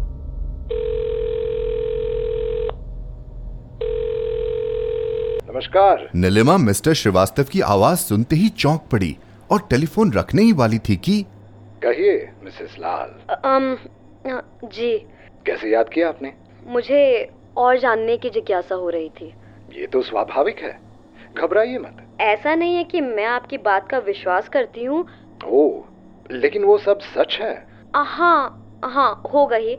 नमस्कार। 5.60 6.10
नीलिमा 6.14 6.56
मिस्टर 6.56 6.92
श्रीवास्तव 6.92 7.42
की 7.42 7.60
आवाज़ 7.60 7.98
सुनते 7.98 8.36
ही 8.36 8.48
चौंक 8.48 8.80
पड़ी 8.92 9.16
और 9.50 9.60
टेलीफोन 9.70 10.12
रखने 10.12 10.42
ही 10.42 10.52
वाली 10.52 10.78
थी 10.78 10.96
कि 10.96 11.22
कहिए 11.84 12.32
मिसेस 12.44 12.76
लाल। 12.78 13.08
um, 13.30 13.78
जी। 14.64 14.98
कैसे 15.46 15.70
याद 15.70 15.88
किया 15.88 16.08
आपने? 16.08 16.32
मुझे 16.66 17.30
और 17.56 17.78
जानने 17.78 18.16
की 18.16 18.30
जिज्ञासा 18.30 18.74
हो 18.74 18.88
रही 18.88 19.08
थी। 19.08 19.34
ये 19.74 19.86
तो 19.86 20.02
स्वाभाविक 20.02 20.58
है। 20.58 20.80
घबराइए 21.38 21.78
मत। 21.78 22.06
ऐसा 22.20 22.54
नहीं 22.54 22.76
है 22.76 22.84
कि 22.84 23.00
मैं 23.00 23.26
आपकी 23.26 23.58
बात 23.58 23.88
का 23.88 23.98
विश्वास 23.98 24.48
करती 24.48 24.84
हूँ। 24.84 25.06
ओ 25.46 25.80
लेकिन 26.30 26.64
वो 26.64 26.78
सब 26.78 27.00
सच 27.00 27.38
है। 27.40 27.66
हाँ 27.96 28.80
हाँ 28.84 29.22
होगा 29.34 29.56
ही। 29.56 29.78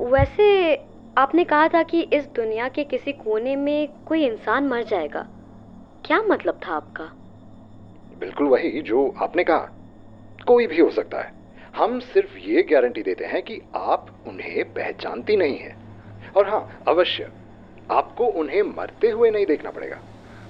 वैसे 0.00 0.76
आपने 1.18 1.44
कहा 1.44 1.68
था 1.68 1.82
कि 1.82 2.00
इस 2.00 2.26
दुनिया 2.26 2.68
के 2.68 2.84
किसी 2.84 3.12
कोने 3.12 3.56
में 3.56 3.88
कोई 4.06 4.24
इंसान 4.24 4.68
मर 4.68 4.82
जाएगा। 4.82 5.26
क्या 6.04 6.22
मतलब 6.22 6.60
था 6.66 6.72
आपका? 6.72 7.10
बिल्कुल 8.18 8.46
वही 8.46 8.82
जो 8.82 9.14
आपने 9.18 9.44
कहा। 9.44 9.68
कोई 10.46 10.66
भी 10.66 10.80
हो 10.80 10.90
सकता 10.90 11.20
है। 11.20 11.32
हम 11.76 12.00
सिर्फ़ 12.00 12.38
ये 12.38 12.62
गारंटी 12.62 13.02
देते 13.02 13.24
हैं 13.24 13.42
कि 13.42 13.60
आप 13.74 14.06
उन्हें 14.26 14.64
पहचानती 14.64 15.36
नहीं 15.36 15.58
है। 15.58 15.76
और 16.36 16.48
हाँ 16.48 16.82
अवश्य 16.88 17.30
आपको 17.90 18.24
उन्हें 18.26 18.62
मरते 18.62 19.10
हुए 19.10 19.30
नहीं 19.30 19.46
देखना 19.46 19.70
पड़ेगा। 19.70 19.98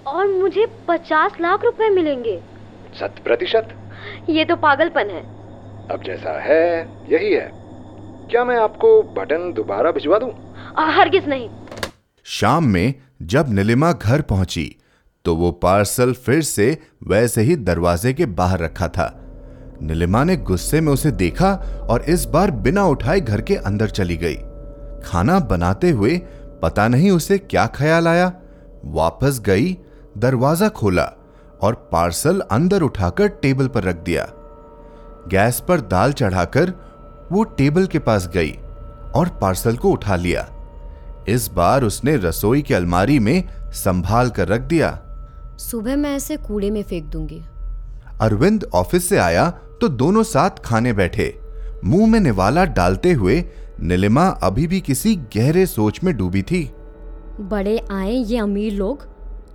और 0.07 0.27
मुझे 0.27 0.67
पचास 0.89 1.41
लाख 1.41 1.65
रुपए 1.65 1.89
मिलेंगे। 1.89 2.41
शत 2.95 3.15
प्रतिशत। 3.25 3.69
ये 4.29 4.45
तो 4.45 4.57
पागलपन 4.57 5.11
है। 5.11 5.25
अब 5.91 6.03
जैसा 6.03 6.41
है 6.41 6.89
यही 7.09 7.33
है। 7.33 7.61
क्या 8.31 8.45
मैं 8.45 8.57
आपको 8.57 9.03
बटन 9.03 9.53
दोबारा 9.53 9.91
भिजवा 9.91 10.19
दूँ? 10.19 10.31
हरगिज 10.79 11.29
नहीं। 11.29 11.49
शाम 12.27 12.65
में 12.65 12.95
जब 13.23 13.47
नीलिमा 13.49 13.93
घर 13.93 14.21
पहुँची 14.23 14.75
तो 15.25 15.35
वो 15.37 15.51
पार्सल 15.53 16.13
फिर 16.17 16.43
से 16.43 16.77
वैसे 17.09 17.43
ही 17.43 17.57
दरवाजे 17.57 18.13
के 18.13 18.27
बाहर 18.27 18.59
रखा 18.59 18.89
था। 18.89 19.13
नीलिमा 19.83 20.23
ने 20.25 20.37
गुस्से 20.37 20.81
में 20.81 20.93
उसे 20.93 21.11
देखा 21.13 21.53
और 21.91 22.03
इस 22.03 22.25
बार 22.25 22.51
बिना 22.51 22.85
उठाए 22.87 23.21
घर 23.21 23.41
के 23.41 23.57
अंदर 23.57 23.91
चली 23.91 24.17
गई। 24.17 24.37
खाना 25.05 25.39
बनाते 25.41 25.91
हुए 25.91 26.17
पता 26.63 26.87
नहीं 26.89 27.11
उसे 27.11 27.39
क्या 27.39 27.67
ख्याल 27.67 28.09
आया। 28.09 28.33
वापस 28.87 29.41
गई, 29.41 29.77
दरवाज़ा 30.19 30.69
खोला 30.69 31.05
और 31.63 31.75
पार्सल 31.93 32.41
अंदर 32.51 32.83
उठाकर 32.83 33.29
टेबल 33.43 33.69
पर 33.69 33.85
रख 33.85 33.97
दिया। 33.97 34.27
गैस 35.29 35.61
पर 35.61 35.81
दाल 35.81 36.13
चढ़ाकर 36.13 36.73
वो 37.33 37.45
टेबल 37.59 37.87
के 37.87 37.99
पास 37.99 38.29
गई 38.29 38.53
और 39.15 39.29
पार्सल 39.41 39.77
को 39.77 39.91
उठा 39.91 40.17
लिया। 40.17 40.49
इस 41.31 41.49
बार 41.49 41.85
उसने 41.85 42.17
रसोई 42.17 42.63
की 42.63 42.75
अलमारी 42.75 43.19
में 43.19 43.49
संभाल 43.73 44.31
कर 44.31 44.49
रख 44.49 44.61
दिया। 44.61 44.91
सुबह 45.61 45.97
मैं 45.97 46.17
इसे 46.17 46.37
कूड़े 46.37 46.71
में 46.71 46.83
फेंक 46.83 47.05
दूँगी। 47.05 47.41
अरविंद 48.21 48.65
ऑफ़िस 48.65 49.09
से 49.09 49.19
आया 49.19 49.51
तो 49.81 49.89
दोनों 49.89 50.23
साथ 50.23 50.51
खाने 50.65 50.93
बैठे। 50.93 51.41
मुँह 51.85 52.07
में 52.07 52.21
निवाला 52.21 52.65
डालते 52.65 53.13
हुए 53.13 53.45
नीलिमा 53.81 54.27
अभी 54.43 54.67
भी 54.67 54.81
किसी 54.81 55.17
गहरे 55.37 55.67
सोच 55.67 56.03
में 56.05 56.17
डूबी 56.17 56.43
थी। 56.43 56.65
बड़े 57.41 57.79
आए 57.91 58.13
ये 58.13 58.39
अमीर 58.39 58.73
लोग 58.73 59.07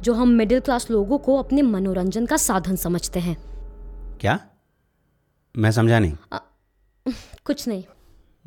जो 0.01 0.13
हम 0.13 0.29
मिडिल 0.29 0.59
क्लास 0.59 0.87
लोगों 0.91 1.17
को 1.17 1.37
अपने 1.37 1.61
मनोरंजन 1.61 2.25
का 2.25 2.37
साधन 2.37 2.75
समझते 2.75 3.19
हैं। 3.19 3.37
क्या? 4.21 4.39
मैं 5.57 5.71
समझा 5.71 5.99
नहीं। 5.99 6.13
आ, 6.33 6.37
कुछ 7.45 7.67
नहीं। 7.67 7.83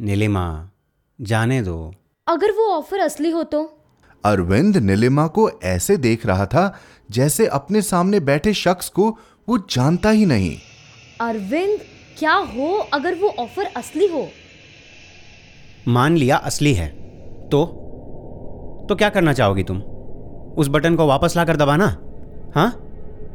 नीलिमा 0.00 0.70
जाने 1.20 1.62
दो। 1.62 1.94
अगर 2.28 2.50
वो 2.50 2.72
ऑफ़र 2.72 2.98
असली 2.98 3.30
हो 3.30 3.42
तो? 3.42 3.78
अरविंद 4.24 4.76
नीलिमा 4.76 5.26
को 5.26 5.50
ऐसे 5.62 5.96
देख 5.96 6.26
रहा 6.26 6.46
था 6.46 6.78
जैसे 7.10 7.46
अपने 7.46 7.82
सामने 7.82 8.20
बैठे 8.20 8.52
शख्स 8.52 8.88
को 8.88 9.18
वो 9.48 9.58
जानता 9.58 10.10
ही 10.10 10.26
नहीं। 10.26 10.58
अरविंद 11.20 11.78
क्या 12.18 12.34
हो 12.34 12.88
अगर 12.92 13.14
वो 13.14 13.28
ऑफ़र 13.28 13.64
असली 13.64 14.06
हो? 14.06 14.28
मान 15.88 16.16
लिया 16.16 16.36
असली 16.36 16.74
है। 16.74 16.88
तो? 17.48 17.64
तो 18.88 18.94
क्या 18.94 19.08
करना 19.08 19.32
चाहोगी 19.32 19.62
तुम? 19.62 19.80
उस 20.58 20.68
बटन 20.68 20.96
को 20.96 21.06
वापस 21.06 21.34
लाकर 21.36 21.56
दबाना? 21.56 21.86
हाँ? 22.54 22.70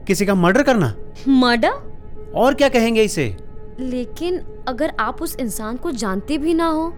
किसी 0.07 0.25
का 0.25 0.35
मर्डर 0.35 0.63
करना? 0.63 0.95
मर्डर? 1.27 1.71
और 2.35 2.53
क्या 2.53 2.69
कहेंगे 2.69 3.03
इसे? 3.03 3.37
लेकिन 3.79 4.63
अगर 4.67 4.93
आप 4.99 5.21
उस 5.21 5.35
इंसान 5.35 5.77
को 5.77 5.91
जानते 5.91 6.37
भी 6.37 6.53
ना 6.53 6.65
हो? 6.65 6.93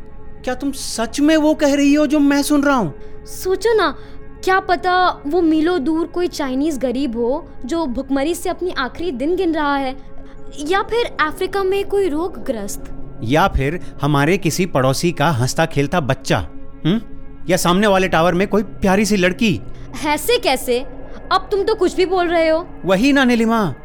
क्या 0.45 0.53
तुम 0.53 0.71
सच 0.71 1.19
में 1.19 1.35
वो 1.37 1.53
कह 1.53 1.73
रही 1.75 1.93
हो 1.93 2.07
जो 2.07 2.19
मैं 2.19 2.41
सुन 2.43 2.63
रहा 2.63 2.75
हूँ? 2.75 2.93
सोचो 3.25 3.73
ना 3.73 3.95
क्या 4.43 4.59
पता 4.59 5.21
वो 5.27 5.41
मीलों 5.41 5.83
दूर 5.83 6.07
कोई 6.07 6.27
चाइनीज़ 6.27 6.79
गरीब 6.79 7.15
हो 7.17 7.47
जो 7.65 7.85
भुखमरी 7.85 8.35
से 8.35 8.49
अपनी 8.49 8.71
आखिरी 8.77 9.11
दिन 9.11 9.35
गिन 9.35 9.53
रहा 9.55 9.75
है 9.75 9.95
या 10.67 10.81
फिर 10.81 11.05
अफ्रीका 11.21 11.63
में 11.63 11.87
कोई 11.89 12.09
रोग 12.09 12.37
ग्रस्त 12.43 12.91
या 13.23 13.47
फिर 13.47 13.79
हमारे 14.01 14.37
किसी 14.37 14.65
पड़ोसी 14.65 15.11
का 15.11 15.29
हंसता 15.29 15.65
खेलता 15.65 15.99
बच्चा 15.99 16.37
हम्म? 16.37 17.01
या 17.49 17.57
सामने 17.57 17.87
वाले 17.87 18.07
टावर 18.07 18.33
में 18.33 18.47
कोई 18.47 18.63
प्यारी 18.63 19.05
सी 19.05 19.17
लड़की। 19.17 19.61
ऐसे 20.05 20.37
कैसे? 20.37 20.79
अब 21.31 21.47
तुम 21.51 21.63
तो 21.63 21.75
कुछ 21.75 21.95
भी 21.95 22.05
बोल 22.05 22.27
रहे 22.27 22.47
हो। 22.49 22.67
वही 22.85 23.13
ना 23.13 23.23
नीलिमा। 23.23 23.75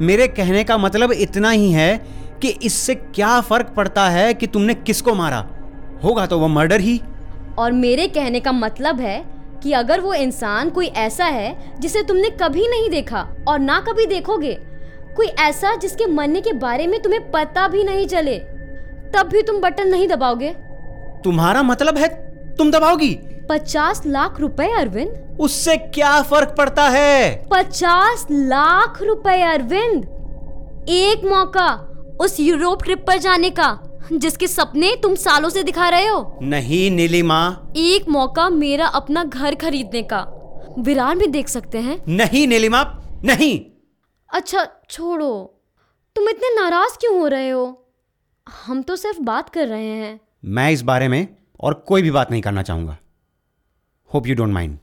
मेरे 0.00 0.28
कहने 0.28 0.64
का 0.64 0.78
मतलब 0.78 1.12
इतना 1.12 1.50
ही 1.50 1.70
है 1.72 1.96
कि 2.42 2.48
इससे 2.48 2.94
क्या 2.94 3.40
फ़र्क 3.40 3.66
पड़ता 3.66 4.08
है 4.08 4.34
कि 4.34 4.46
तुमने 4.46 4.74
किसको 4.74 5.14
मारा? 5.14 5.40
होगा 6.06 6.26
तो 6.26 6.38
वो 6.38 6.48
मर्डर 6.48 6.80
ही। 6.80 7.00
और 7.58 7.72
मेरे 7.72 8.06
कहने 8.08 8.40
का 8.40 8.52
मतलब 8.52 9.00
है 9.00 9.24
कि 9.62 9.72
अगर 9.72 10.00
वो 10.00 10.14
इंसान 10.14 10.70
कोई 10.70 10.86
ऐसा 10.86 11.24
है 11.24 11.80
जिसे 11.80 12.02
तुमने 12.02 12.30
कभी 12.42 12.66
नहीं 12.68 12.90
देखा 12.90 13.26
और 13.48 13.58
ना 13.58 13.78
कभी 13.80 14.06
देखोगे 14.06 14.52
कोई 15.16 15.26
ऐसा 15.26 15.74
जिसके 15.76 16.06
मरने 16.06 16.40
के 16.40 16.52
बारे 16.52 16.86
में 16.86 17.00
तुम्हें 17.02 17.30
पता 17.30 17.66
भी 17.68 17.84
नहीं 17.84 18.06
चले 18.06 18.38
तब 19.14 19.28
भी 19.32 19.42
तुम 19.42 19.60
बटन 19.60 19.88
नहीं 19.88 20.08
दबाओगे। 20.08 20.50
तुम्हारा 21.24 21.62
मतलब 21.62 21.98
है 21.98 22.08
तुम 22.56 22.70
दबाओगी। 22.70 23.12
पचास 23.48 24.02
लाख 24.06 24.40
रुपए 24.40 24.66
अरविंद। 24.70 25.38
उससे 25.40 25.76
क्या 25.76 26.20
फ़र्क 26.22 26.54
पड़ता 26.58 26.88
है? 26.88 27.42
पचास 27.50 28.26
लाख 28.30 29.02
रुपए 29.02 29.40
अरविंद। 29.44 30.04
एक 30.90 31.24
मौका 31.24 31.68
उस 32.20 32.38
यूरोप 32.40 32.82
ट्रिप 32.82 33.04
पर 33.06 33.18
जाने 33.18 33.50
का। 33.50 33.68
जिसके 34.12 34.46
सपने 34.46 34.96
तुम 35.02 35.14
सालों 35.14 35.48
से 35.48 35.62
दिखा 35.62 35.88
रहे 35.88 36.06
हो। 36.06 36.38
नहीं 36.42 36.90
नीलिमा 36.90 37.66
एक 37.76 38.08
मौका 38.08 38.48
मेरा 38.48 38.86
अपना 38.86 39.24
घर 39.24 39.54
खरीदने 39.54 40.02
का। 40.02 40.26
विरार 40.78 41.16
में 41.16 41.30
देख 41.30 41.48
सकते 41.48 41.78
हैं। 41.78 42.02
नहीं 42.08 42.48
नीलिमा 42.48 43.02
नहीं। 43.24 43.64
अच्छा 44.32 44.68
छोड़ो। 44.90 45.62
तुम 46.16 46.28
इतने 46.28 46.60
नाराज़ 46.60 46.98
क्यों 46.98 47.20
हो 47.20 47.26
रहे 47.26 47.50
हो? 47.50 47.88
हम 48.66 48.82
तो 48.82 48.96
सिर्फ़ 48.96 49.20
बात 49.20 49.48
कर 49.48 49.66
रहे 49.66 49.88
हैं। 49.88 50.20
मैं 50.44 50.70
इस 50.70 50.82
बारे 50.82 51.08
में 51.08 51.36
और 51.60 51.74
कोई 51.74 52.02
भी 52.02 52.10
बात 52.10 52.30
नहीं 52.30 52.42
करना 52.42 52.62
चाहूँगा। 52.62 52.98
होप 54.14 54.26
यू 54.26 54.34
डोंट 54.34 54.52
माइंड 54.52 54.78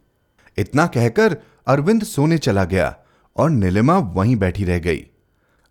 इतना 0.57 0.87
कहकर 0.87 1.37
अरविंद 1.67 2.03
सोने 2.03 2.37
चला 2.37 2.63
गया 2.63 2.95
और 3.37 3.49
नीलिमा 3.49 3.97
वहीं 3.97 4.35
बैठी 4.35 4.63
रह 4.63 4.79
गई। 4.79 5.05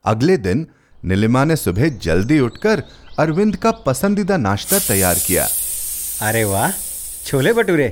अगले 0.05 0.37
दिन 0.37 0.67
नीलिमा 1.05 1.45
ने 1.45 1.57
सुबह 1.57 1.89
जल्दी 1.89 2.41
उठकर 2.41 2.83
अरविंद 3.19 3.57
का 3.57 3.71
पसंदीदा 3.87 4.37
नाश्ता 4.37 4.79
तैयार 4.79 5.19
किया। 5.27 5.47
अरे 6.29 6.45
वाह 6.45 6.71
छोले 7.27 7.53
भटूरे 7.53 7.89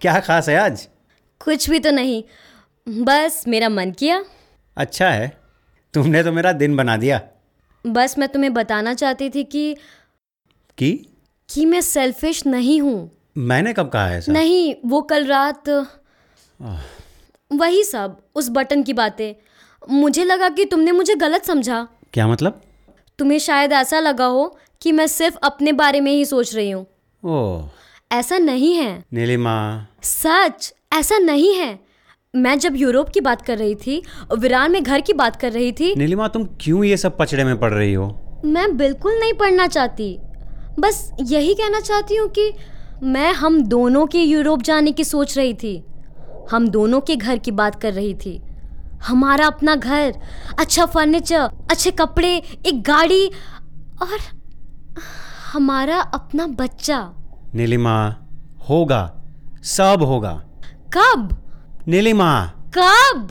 क्या 0.00 0.18
खास 0.20 0.48
है 0.48 0.56
आज? 0.56 0.86
कुछ 1.40 1.68
भी 1.70 1.78
तो 1.78 1.90
नहीं 1.90 2.22
बस 3.04 3.44
मेरा 3.48 3.68
मन 3.68 3.90
किया। 3.90 4.24
अच्छा 4.76 5.10
है 5.10 5.28
तुमने 5.94 6.22
तो 6.24 6.32
मेरा 6.32 6.52
दिन 6.52 6.76
बना 6.76 6.96
दिया। 6.96 7.20
बस 7.84 8.18
मैं 8.18 8.28
तुम्हें 8.28 8.52
बताना 8.54 8.94
चाहती 8.94 9.30
थी 9.30 9.44
कि 9.44 9.76
कि? 10.78 10.92
कि 11.48 11.64
मैं 11.64 11.80
सेल्फिश 11.80 12.46
नहीं 12.46 12.80
हूँ। 12.80 13.10
मैंने 13.38 13.72
कब 13.72 13.88
कहा 13.88 14.06
है 14.06 14.18
ऐसा? 14.18 14.32
नहीं 14.32 14.74
वो 14.86 15.02
कल 15.02 15.26
रात 15.26 15.68
वही 17.50 17.84
सब 17.84 18.16
उस 18.34 18.48
बटन 18.48 18.82
की 18.82 18.92
बातें। 18.92 19.34
मुझे 19.90 20.24
लगा 20.24 20.48
कि 20.48 20.64
तुमने 20.64 20.92
मुझे 20.92 21.14
गलत 21.14 21.44
समझा। 21.44 21.86
क्या 22.12 22.26
मतलब? 22.28 22.60
तुम्हें 23.20 23.38
शायद 23.38 23.72
ऐसा 23.72 24.00
लगा 24.00 24.24
हो 24.24 24.44
कि 24.82 24.92
मैं 24.92 25.06
सिर्फ़ 25.06 25.36
अपने 25.42 25.72
बारे 25.72 26.00
में 26.00 26.12
ही 26.12 26.24
सोच 26.24 26.54
रही 26.54 26.70
हूँ। 26.70 26.86
ओह 27.22 27.68
ऐसा 28.12 28.38
नहीं 28.38 28.74
है। 28.74 29.04
नीलिमा 29.12 29.86
सच 30.02 30.72
ऐसा 30.92 31.18
नहीं 31.18 31.54
है। 31.54 31.78
मैं 32.34 32.58
जब 32.58 32.76
यूरोप 32.76 33.08
की 33.08 33.20
बात 33.20 33.42
कर 33.42 33.58
रही 33.58 33.74
थी 33.74 34.02
वीरान 34.38 34.72
में 34.72 34.82
घर 34.82 35.00
की 35.00 35.12
बात 35.12 35.36
कर 35.36 35.52
रही 35.52 35.72
थी। 35.72 35.94
नीलिमा 35.96 36.28
तुम 36.28 36.44
क्यों 36.60 36.84
ये 36.84 36.96
सब 36.96 37.16
पचड़े 37.18 37.44
में 37.44 37.58
पड़ 37.60 37.72
रही 37.72 37.94
हो? 37.94 38.06
मैं 38.44 38.76
बिल्कुल 38.76 39.18
नहीं 39.20 39.32
पढ़ना 39.32 39.66
चाहती। 39.66 40.18
बस 40.78 41.10
यही 41.20 41.54
कहना 41.54 41.80
चाहती 41.80 42.16
हूँ 42.16 42.28
कि 42.28 42.52
मैं 43.02 43.32
हम 43.32 43.62
दोनों 43.62 44.06
के 44.06 44.22
यूरोप 44.22 44.62
जाने 44.62 44.92
की 44.92 45.04
सोच 45.04 45.36
रही 45.38 45.54
थी। 45.54 45.82
हम 46.50 46.68
दोनों 46.68 47.00
के 47.00 47.16
घर 47.16 47.38
की 47.38 47.50
बात 47.50 47.80
कर 47.82 47.92
रही 47.92 48.14
थी। 48.14 48.40
हमारा 49.06 49.46
अपना 49.46 49.74
घर 49.74 50.14
अच्छा 50.58 50.86
फर्नीचर 50.86 51.48
अच्छे 51.70 51.90
कपड़े 51.90 52.34
एक 52.66 52.82
गाड़ी 52.82 53.26
और 54.02 54.18
हमारा 55.52 56.00
अपना 56.00 56.46
बच्चा। 56.46 56.98
नीलिमा 57.54 57.96
होगा 58.68 59.02
सब 59.64 60.02
होगा। 60.02 60.32
कब? 60.96 61.36
नीलिमा। 61.88 62.52
कब? 62.78 63.28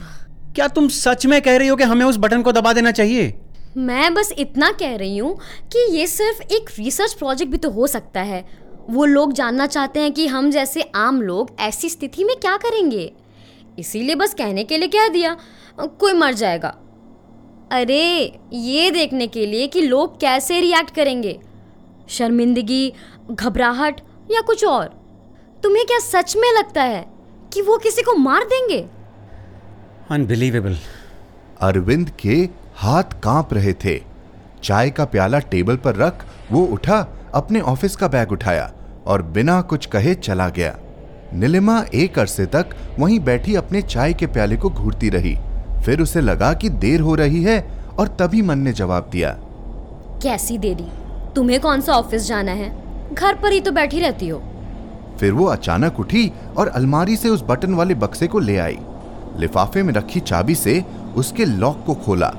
क्या 0.56 0.68
तुम 0.68 0.88
सच 0.88 1.26
में 1.26 1.42
कह 1.42 1.58
रही 1.58 1.68
हो 1.68 1.76
कि 1.76 1.84
हमें 1.84 2.06
उस 2.06 2.18
बटन 2.18 2.42
को 2.42 2.52
दबा 2.52 2.74
देना 2.74 2.92
चाहिए? 2.92 3.40
मैं 3.78 4.14
बस 4.14 4.34
इतना 4.38 4.72
कह 4.72 4.96
रही 4.96 5.18
हूँ 5.18 5.36
कि 5.74 5.98
ये 5.98 6.08
सिर्फ़ 6.08 6.42
एक 6.54 6.70
रिसर्च 6.80 7.14
प्रोजेक्ट 7.14 7.52
भी 7.52 7.58
तो 7.58 7.70
हो 7.70 7.88
सकता 7.88 8.22
है। 8.22 8.46
वो 8.90 9.06
लोग 9.06 9.34
जानना 9.34 9.66
चाहते 9.68 10.00
हैं 10.00 10.12
कि 10.12 10.28
हम 10.28 10.52
जैसे 10.52 10.82
आम 10.96 11.22
लोग 11.22 11.56
ऐसी 11.60 11.90
स्थिति 11.90 12.24
में 12.24 12.36
क्या 12.36 12.58
करेंगे। 12.58 13.12
इसीलिए 13.80 14.16
बस 14.16 14.34
कहने 14.34 14.64
के 14.64 14.78
लिए 14.78 14.88
कह 14.88 15.08
दिया 15.08 15.36
कोई 16.00 16.14
मर 16.14 16.34
जाएगा। 16.34 16.76
अरे 17.72 18.04
ये 18.54 18.90
देखने 18.92 19.28
के 19.28 19.46
लिए 19.46 19.68
कि 19.68 19.82
लोग 19.82 20.20
कैसे 20.20 20.60
रिएक्ट 20.62 20.94
करेंगे। 20.96 21.40
शर्मिंदगी 22.10 22.94
घबराहट 23.32 24.02
या 24.32 24.42
कुछ 24.42 24.66
और। 24.66 24.88
तुम्हें 25.64 25.86
क्या 25.86 26.00
सच 26.00 26.36
में 26.38 26.52
लगता 26.58 26.84
है 26.84 27.06
कि 27.54 27.62
वो 27.62 27.78
किसी 27.78 28.02
को 28.02 28.16
मार 28.16 28.44
देंगे? 28.44 28.80
अनबिलीवेबल 30.10 30.78
अरविंद 31.62 32.10
के 32.20 32.38
हाथ 32.76 33.20
काँप 33.24 33.54
रहे 33.54 33.74
थे। 33.74 33.98
चाय 34.64 34.90
का 34.90 35.06
प्याला 35.06 35.40
टेबल 35.52 35.76
पर 35.78 35.96
रख 35.96 36.26
वो 36.52 36.66
उठा 36.66 37.00
अपने 37.36 37.60
ऑफ़िस 37.62 37.96
का 37.96 38.08
बैग 38.08 38.32
उठाया 38.32 38.72
और 39.08 39.22
बिना 39.32 39.62
कुछ 39.62 39.86
कहे 39.86 40.14
चला 40.16 40.48
गया। 40.50 40.78
नीलिमा 41.34 41.86
एक 41.94 42.20
अरसे 42.20 42.46
तक 42.46 42.70
वहीं 43.00 43.20
बैठी 43.20 43.56
अपने 43.56 43.82
चाय 43.82 44.14
के 44.14 44.28
प्याले 44.28 44.58
को 44.58 44.70
घूरती 44.70 45.10
रही। 45.10 45.36
फिर 45.86 46.02
उसे 46.02 46.22
लगा 46.22 46.54
कि 46.54 46.70
देर 46.70 47.02
हो 47.02 47.16
रही 47.16 47.44
है 47.44 47.60
और 48.00 48.08
तभी 48.08 48.42
मन 48.42 48.60
ने 48.60 48.74
जवाब 48.74 49.10
दिया। 49.12 49.30
कैसी 50.24 50.58
देरी? 50.58 50.88
तुम्हें 51.36 51.60
कौन 51.60 51.82
सा 51.82 51.94
ऑफ़िस 51.94 52.28
जाना 52.28 52.52
है? 52.52 52.72
घर 53.14 53.36
पर 53.36 53.52
ही 53.52 53.62
तो 53.62 53.72
बैठी 53.72 54.00
रहती 54.00 54.28
हो। 54.28 54.42
फिर 55.20 55.32
वो 55.32 55.46
अचानक 55.46 56.00
उठी 56.00 56.32
और 56.58 56.68
अलमारी 56.68 57.16
से 57.16 57.30
उस 57.30 57.44
बटन 57.48 57.74
वाले 57.74 57.96
बक्से 57.96 58.28
को 58.28 58.40
ले 58.40 58.58
आई। 58.58 58.78
लिफाफे 59.38 59.84
में 59.84 59.94
रखी 59.94 60.20
चाबी 60.20 60.56
से 60.56 60.84
उसके 61.16 61.46
लॉक 61.46 61.84
को 61.86 61.94
खोला 61.96 62.34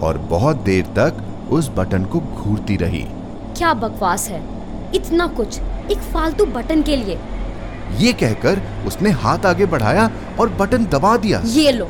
और 0.00 0.18
बहुत 0.18 0.56
देर 0.56 0.84
तक 0.98 1.22
उस 1.50 1.70
बटन 1.76 2.04
को 2.04 2.20
घूरती 2.20 2.76
रही। 2.76 3.06
क्या 3.56 3.74
बकवास 3.74 4.28
है? 4.28 4.42
इतना 4.94 5.26
कुछ 5.26 5.58
एक 5.90 5.98
फालतू 6.12 6.46
बटन 6.46 6.82
के 6.82 6.96
लिए। 6.96 7.18
ये 7.92 8.12
कहकर 8.12 8.60
उसने 8.86 9.10
हाथ 9.12 9.46
आगे 9.46 9.66
बढ़ाया 9.66 10.10
और 10.40 10.48
बटन 10.50 10.84
दबा 10.84 11.16
दिया। 11.16 11.42
ये 11.46 11.72
लो 11.72 11.88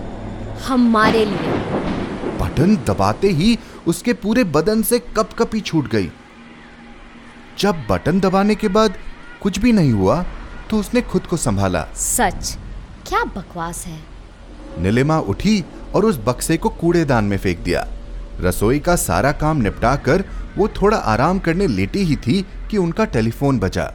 हमारे 0.66 1.24
लिए। 1.24 1.52
बटन 2.38 2.76
दबाते 2.86 3.28
ही 3.30 3.58
उसके 3.86 4.12
पूरे 4.14 4.44
बदन 4.44 4.82
से 4.82 4.98
कपकपी 5.16 5.60
छूट 5.60 5.88
गई। 5.88 6.10
जब 7.58 7.84
बटन 7.90 8.20
दबाने 8.20 8.54
के 8.54 8.68
बाद 8.68 8.94
कुछ 9.42 9.58
भी 9.58 9.72
नहीं 9.72 9.92
हुआ 9.92 10.24
तो 10.70 10.78
उसने 10.78 11.02
खुद 11.02 11.26
को 11.26 11.36
संभाला। 11.36 11.82
सच 11.96 12.56
क्या 13.08 13.24
बकवास 13.26 13.84
है? 13.86 13.98
नीलिमा 14.78 15.18
उठी 15.18 15.64
और 15.94 16.04
उस 16.04 16.18
बक्से 16.26 16.56
को 16.56 16.68
कूड़ेदान 16.70 17.24
में 17.24 17.36
फेंक 17.38 17.58
दिया। 17.58 17.86
रसोई 18.40 18.78
का 18.78 18.96
सारा 18.96 19.32
काम 19.32 19.56
निपटा 19.56 19.94
कर 19.98 20.24
वो 20.56 20.68
थोड़ा 20.76 20.96
आराम 20.96 21.38
करने 21.38 21.66
लेटी 21.66 22.02
ही 22.04 22.16
थी 22.16 22.44
कि 22.70 22.76
उनका 22.76 23.04
टेलीफोन 23.06 23.58
बजा। 23.58 23.92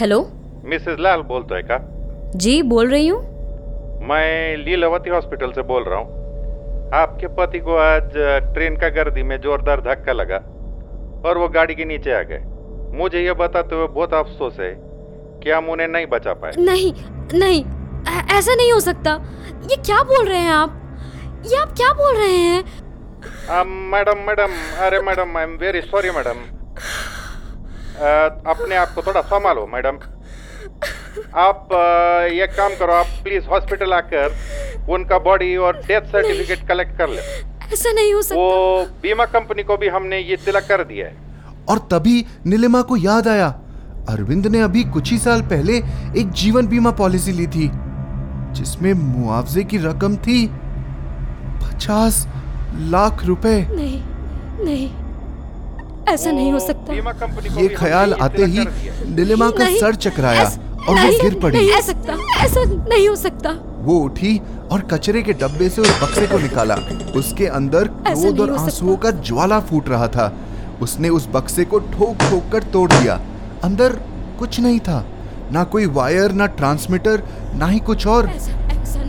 हेलो 0.00 0.28
मिसेस 0.64 0.96
लाल 1.00 1.20
बोलतोय 1.20 1.62
का? 1.62 1.78
जी 2.38 2.62
बोल 2.62 2.90
रही 2.90 3.08
हूँ। 3.08 3.20
मैं 4.08 4.56
लीलावती 4.56 5.10
हॉस्पिटल 5.10 5.52
से 5.52 5.62
बोल 5.62 5.84
रहा 5.84 5.98
हूँ। 5.98 6.08
आपके 6.94 7.26
पति 7.26 7.58
को 7.58 7.76
आज 7.76 8.10
ट्रेन 8.54 8.76
का 8.76 8.88
गर्दी 8.88 9.22
में 9.22 9.40
जोरदार 9.40 9.80
धक्का 9.80 10.12
लगा 10.12 10.36
और 11.28 11.38
वो 11.38 11.48
गाड़ी 11.48 11.74
के 11.74 11.84
नीचे 11.84 12.12
आ 12.12 12.22
गए। 12.22 12.38
मुझे 12.98 13.20
ये 13.20 13.32
बताते 13.32 13.74
हुए 13.74 13.86
बहुत 13.86 14.14
अफसोस 14.14 14.56
है 14.60 14.76
कि 15.42 15.50
हम 15.50 15.68
उन्हें 15.68 15.88
नहीं 15.88 16.06
बचा 16.06 16.32
पाए। 16.32 16.52
नहीं 16.58 16.94
नहीं 17.38 17.64
ऐ- 18.14 18.38
ऐसा 18.38 18.54
नहीं 18.54 18.72
हो 18.72 18.80
सकता। 18.80 19.10
ये 19.70 19.76
क्या 19.76 20.02
बोल 20.02 20.26
रहे 20.26 20.38
हैं 20.38 20.52
आप? 20.52 20.98
ये 21.46 21.56
आप 21.56 21.68
क्या 21.68 21.92
बोल 21.92 22.16
रहे 22.16 22.32
हैं? 22.32 22.64
मैडम 23.64 24.18
मैडम 24.18 24.48
अरे 24.78 25.00
madam 25.00 25.36
I 25.36 25.44
am 25.44 25.56
very 25.56 25.80
sorry 25.80 26.10
madam. 26.10 26.59
अपने 28.00 28.76
आप 28.76 28.92
को 28.94 29.02
थोड़ा 29.02 29.20
संभालो 29.20 29.66
मैडम। 29.72 29.98
आप 31.36 31.68
ये 32.32 32.46
काम 32.46 32.74
करो 32.74 32.92
आप 32.92 33.06
प्लीज़ 33.24 33.46
हॉस्पिटल 33.46 33.92
आकर 33.92 34.36
उनका 34.90 35.18
बॉडी 35.18 35.56
और 35.56 35.76
डेथ 35.78 36.02
सर्टिफिकेट 36.02 36.66
कलेक्ट 36.68 36.96
कर 36.98 37.08
ले। 37.08 37.22
ऐसा 37.72 37.92
नहीं 37.92 38.12
हो 38.14 38.22
सकता। 38.22 38.40
वो 38.40 38.82
बीमा 39.02 39.24
कंपनी 39.24 39.62
को 39.62 39.76
भी 39.76 39.88
हमने 39.88 40.18
ये 40.18 40.36
तिलक 40.36 40.66
कर 40.68 40.84
दिया 40.84 41.06
है। 41.06 41.16
और 41.68 41.78
तभी 41.78 42.24
नीलिमा 42.46 42.82
को 42.82 42.96
याद 42.96 43.28
आया। 43.28 43.48
अरविंद 44.08 44.46
ने 44.46 44.60
अभी 44.60 44.84
कुछ 44.84 45.10
ही 45.10 45.18
साल 45.18 45.42
पहले 45.42 45.76
एक 46.20 46.30
जीवन 46.32 46.66
बीमा 46.66 46.90
पॉलिसी 46.90 47.32
ली 47.32 47.46
थी 47.46 47.70
जिसमें 48.52 48.92
मुआवजे 48.92 49.64
की 49.64 49.78
रकम 49.78 50.16
थी 50.16 50.46
पचास 51.62 52.26
लाख 52.90 53.24
रुपए। 53.24 53.60
नहीं 53.70 54.02
नहीं। 54.64 54.88
ऐसा 56.10 56.30
नहीं 56.30 56.52
हो 56.52 56.58
सकता। 56.60 56.92
बीमा 56.92 57.12
कंपनी 57.12 57.54
को 57.54 57.60
ये 57.60 57.68
ख्याल 57.68 58.14
आते 58.22 58.44
ही। 58.44 58.66
नीलिमा 59.08 59.50
का 59.50 59.66
सर 59.76 59.94
चकराया 59.96 60.44
और 60.44 60.94
वो 60.96 61.22
गिर 61.22 61.38
पड़ी। 61.42 61.58
नहीं 61.58 61.72
हो 61.72 61.80
सकता 61.82 62.16
ऐसा 62.44 62.64
नहीं 62.64 63.08
हो 63.08 63.16
सकता। 63.16 63.50
वो 63.80 63.98
उठी 64.00 64.40
और 64.72 64.80
कचरे 64.90 65.22
के 65.22 65.32
डब्बे 65.32 65.68
से 65.68 65.82
उस 65.82 66.02
बक्से 66.02 66.26
को 66.26 66.38
निकाला। 66.38 66.74
उसके 67.16 67.46
अंदर 67.46 67.88
क्रोध 68.06 68.40
और 68.40 68.56
आंसुओं 68.56 68.96
का 68.96 69.10
ज्वाला 69.28 69.60
फूट 69.60 69.88
रहा 69.88 70.08
था। 70.08 70.32
उसने 70.82 71.08
उस 71.08 71.28
बक्से 71.34 71.64
को 71.64 71.78
ठोक 71.78 72.16
ठोक 72.20 72.50
कर 72.52 72.62
तोड़ 72.72 72.90
दिया। 72.92 73.20
अंदर 73.64 73.92
कुछ 74.38 74.60
नहीं 74.60 74.80
था। 74.80 75.04
ना 75.52 75.64
कोई 75.64 75.86
वायर 75.94 76.32
ना 76.32 76.46
ट्रांसमीटर 76.58 77.22
ना 77.54 77.66
ही 77.66 77.78
कुछ 77.80 78.06
और। 78.06 78.26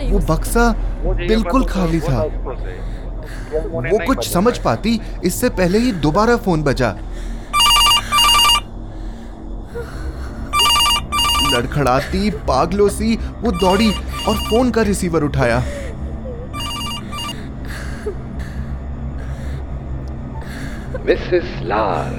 वो 0.04 0.20
बक्सा 0.30 0.72
बिल्कुल 1.06 1.66
खाली 1.66 2.00
था। 2.00 2.22
वो 3.54 4.06
कुछ 4.06 4.28
समझ 4.28 4.58
पाती 4.58 5.00
इससे 5.24 5.50
पहले 5.52 5.80
ही 5.80 5.92
दोबारा 6.02 6.36
फ़ोन 6.38 6.64
बजा। 6.64 6.96
लड़खड़ाती 11.54 12.30
पागलों 12.48 12.88
सी 12.90 13.16
वो 13.42 13.52
दौड़ी 13.52 13.92
और 14.28 14.36
फ़ोन 14.40 14.72
का 14.72 14.82
रिसीवर 14.82 15.24
उठाया। 15.24 15.58
मिसेस 21.06 21.52
लाल। 21.64 22.16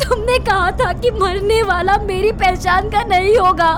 तुमने 0.00 0.38
कहा 0.38 0.70
था 0.70 0.92
कि 0.92 1.10
मरने 1.10 1.62
वाला 1.62 1.96
मेरी 1.98 2.32
पहचान 2.34 2.90
का 2.90 3.02
नहीं 3.06 3.36
होगा। 3.36 3.72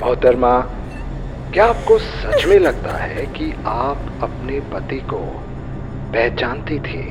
मोहतरमा 0.00 0.56
क्या 1.52 1.66
आपको 1.66 1.98
सच 1.98 2.44
में 2.46 2.58
लगता 2.58 2.96
है 2.96 3.26
कि 3.26 3.52
आप 3.66 4.20
अपने 4.22 4.60
पति 4.60 4.96
को 4.96 5.18
पहचानती 6.12 6.78
थी? 6.78 7.04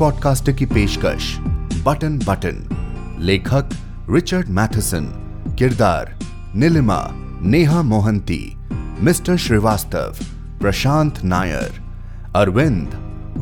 पॉडकास्टर 0.00 0.52
की 0.56 0.66
पेशकश 0.66 1.24
बटन 1.86 2.16
बटन 2.18 2.60
लेखक 3.24 3.72
रिचर्ड 4.10 4.48
मैथसन 4.58 5.06
किरदार 5.58 6.12
नीलिमा 6.60 6.96
नेहा 7.52 7.82
मोहंती 7.88 8.40
मिस्टर 9.04 9.36
श्रीवास्तव 9.46 10.22
प्रशांत 10.60 11.22
नायर 11.32 11.80
अरविंद 12.36 12.94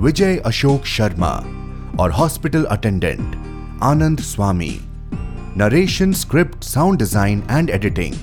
विजय 0.05 0.37
अशोक 0.47 0.87
शर्मा 0.97 1.31
और 2.03 2.13
hospital 2.19 2.65
attendant 2.71 3.37
Anand 3.91 4.21
Swami 4.31 4.73
narration 5.63 6.13
script 6.25 6.65
sound 6.65 6.99
design 6.99 7.43
and 7.51 7.71
editing 7.71 8.15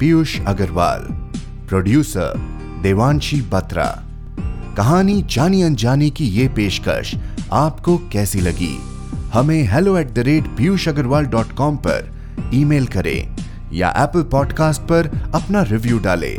Piyush 0.00 0.38
Agarwal 0.48 1.08
producer 1.68 2.38
Devanshi 2.82 3.40
Batra 3.52 3.90
कहानी 4.76 5.22
जानी 5.30 5.62
अनजानी 5.62 6.10
की 6.16 6.24
ये 6.30 6.48
पेशकश 6.56 7.14
आपको 7.52 7.98
कैसी 7.98 8.40
लगी? 8.40 8.78
हमें 9.32 9.62
hello 9.62 9.98
at 9.98 10.10
the 10.14 10.18
rate 10.18 10.46
Piyush 10.46 10.88
Agarwal 10.88 11.24
dot 11.24 11.52
com 11.52 11.76
पर 11.76 12.12
ईमेल 12.54 12.86
करें 12.86 13.36
या 13.72 13.94
एप्पल 13.96 14.22
पॉडकास्ट 14.22 14.82
पर 14.82 15.30
अपना 15.34 15.62
रिव्यू 15.62 15.98
डालें। 15.98 16.36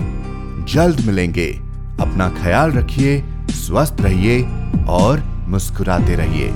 जल्द 0.69 1.01
मिलेंगे। 1.05 1.47
अपना 2.01 2.29
ख्याल 2.29 2.71
रखिए, 2.71 3.23
स्वस्थ 3.49 3.95
रहिए 4.01 4.43
और 4.87 5.45
मुस्कुराते 5.47 6.15
रहिए। 6.15 6.51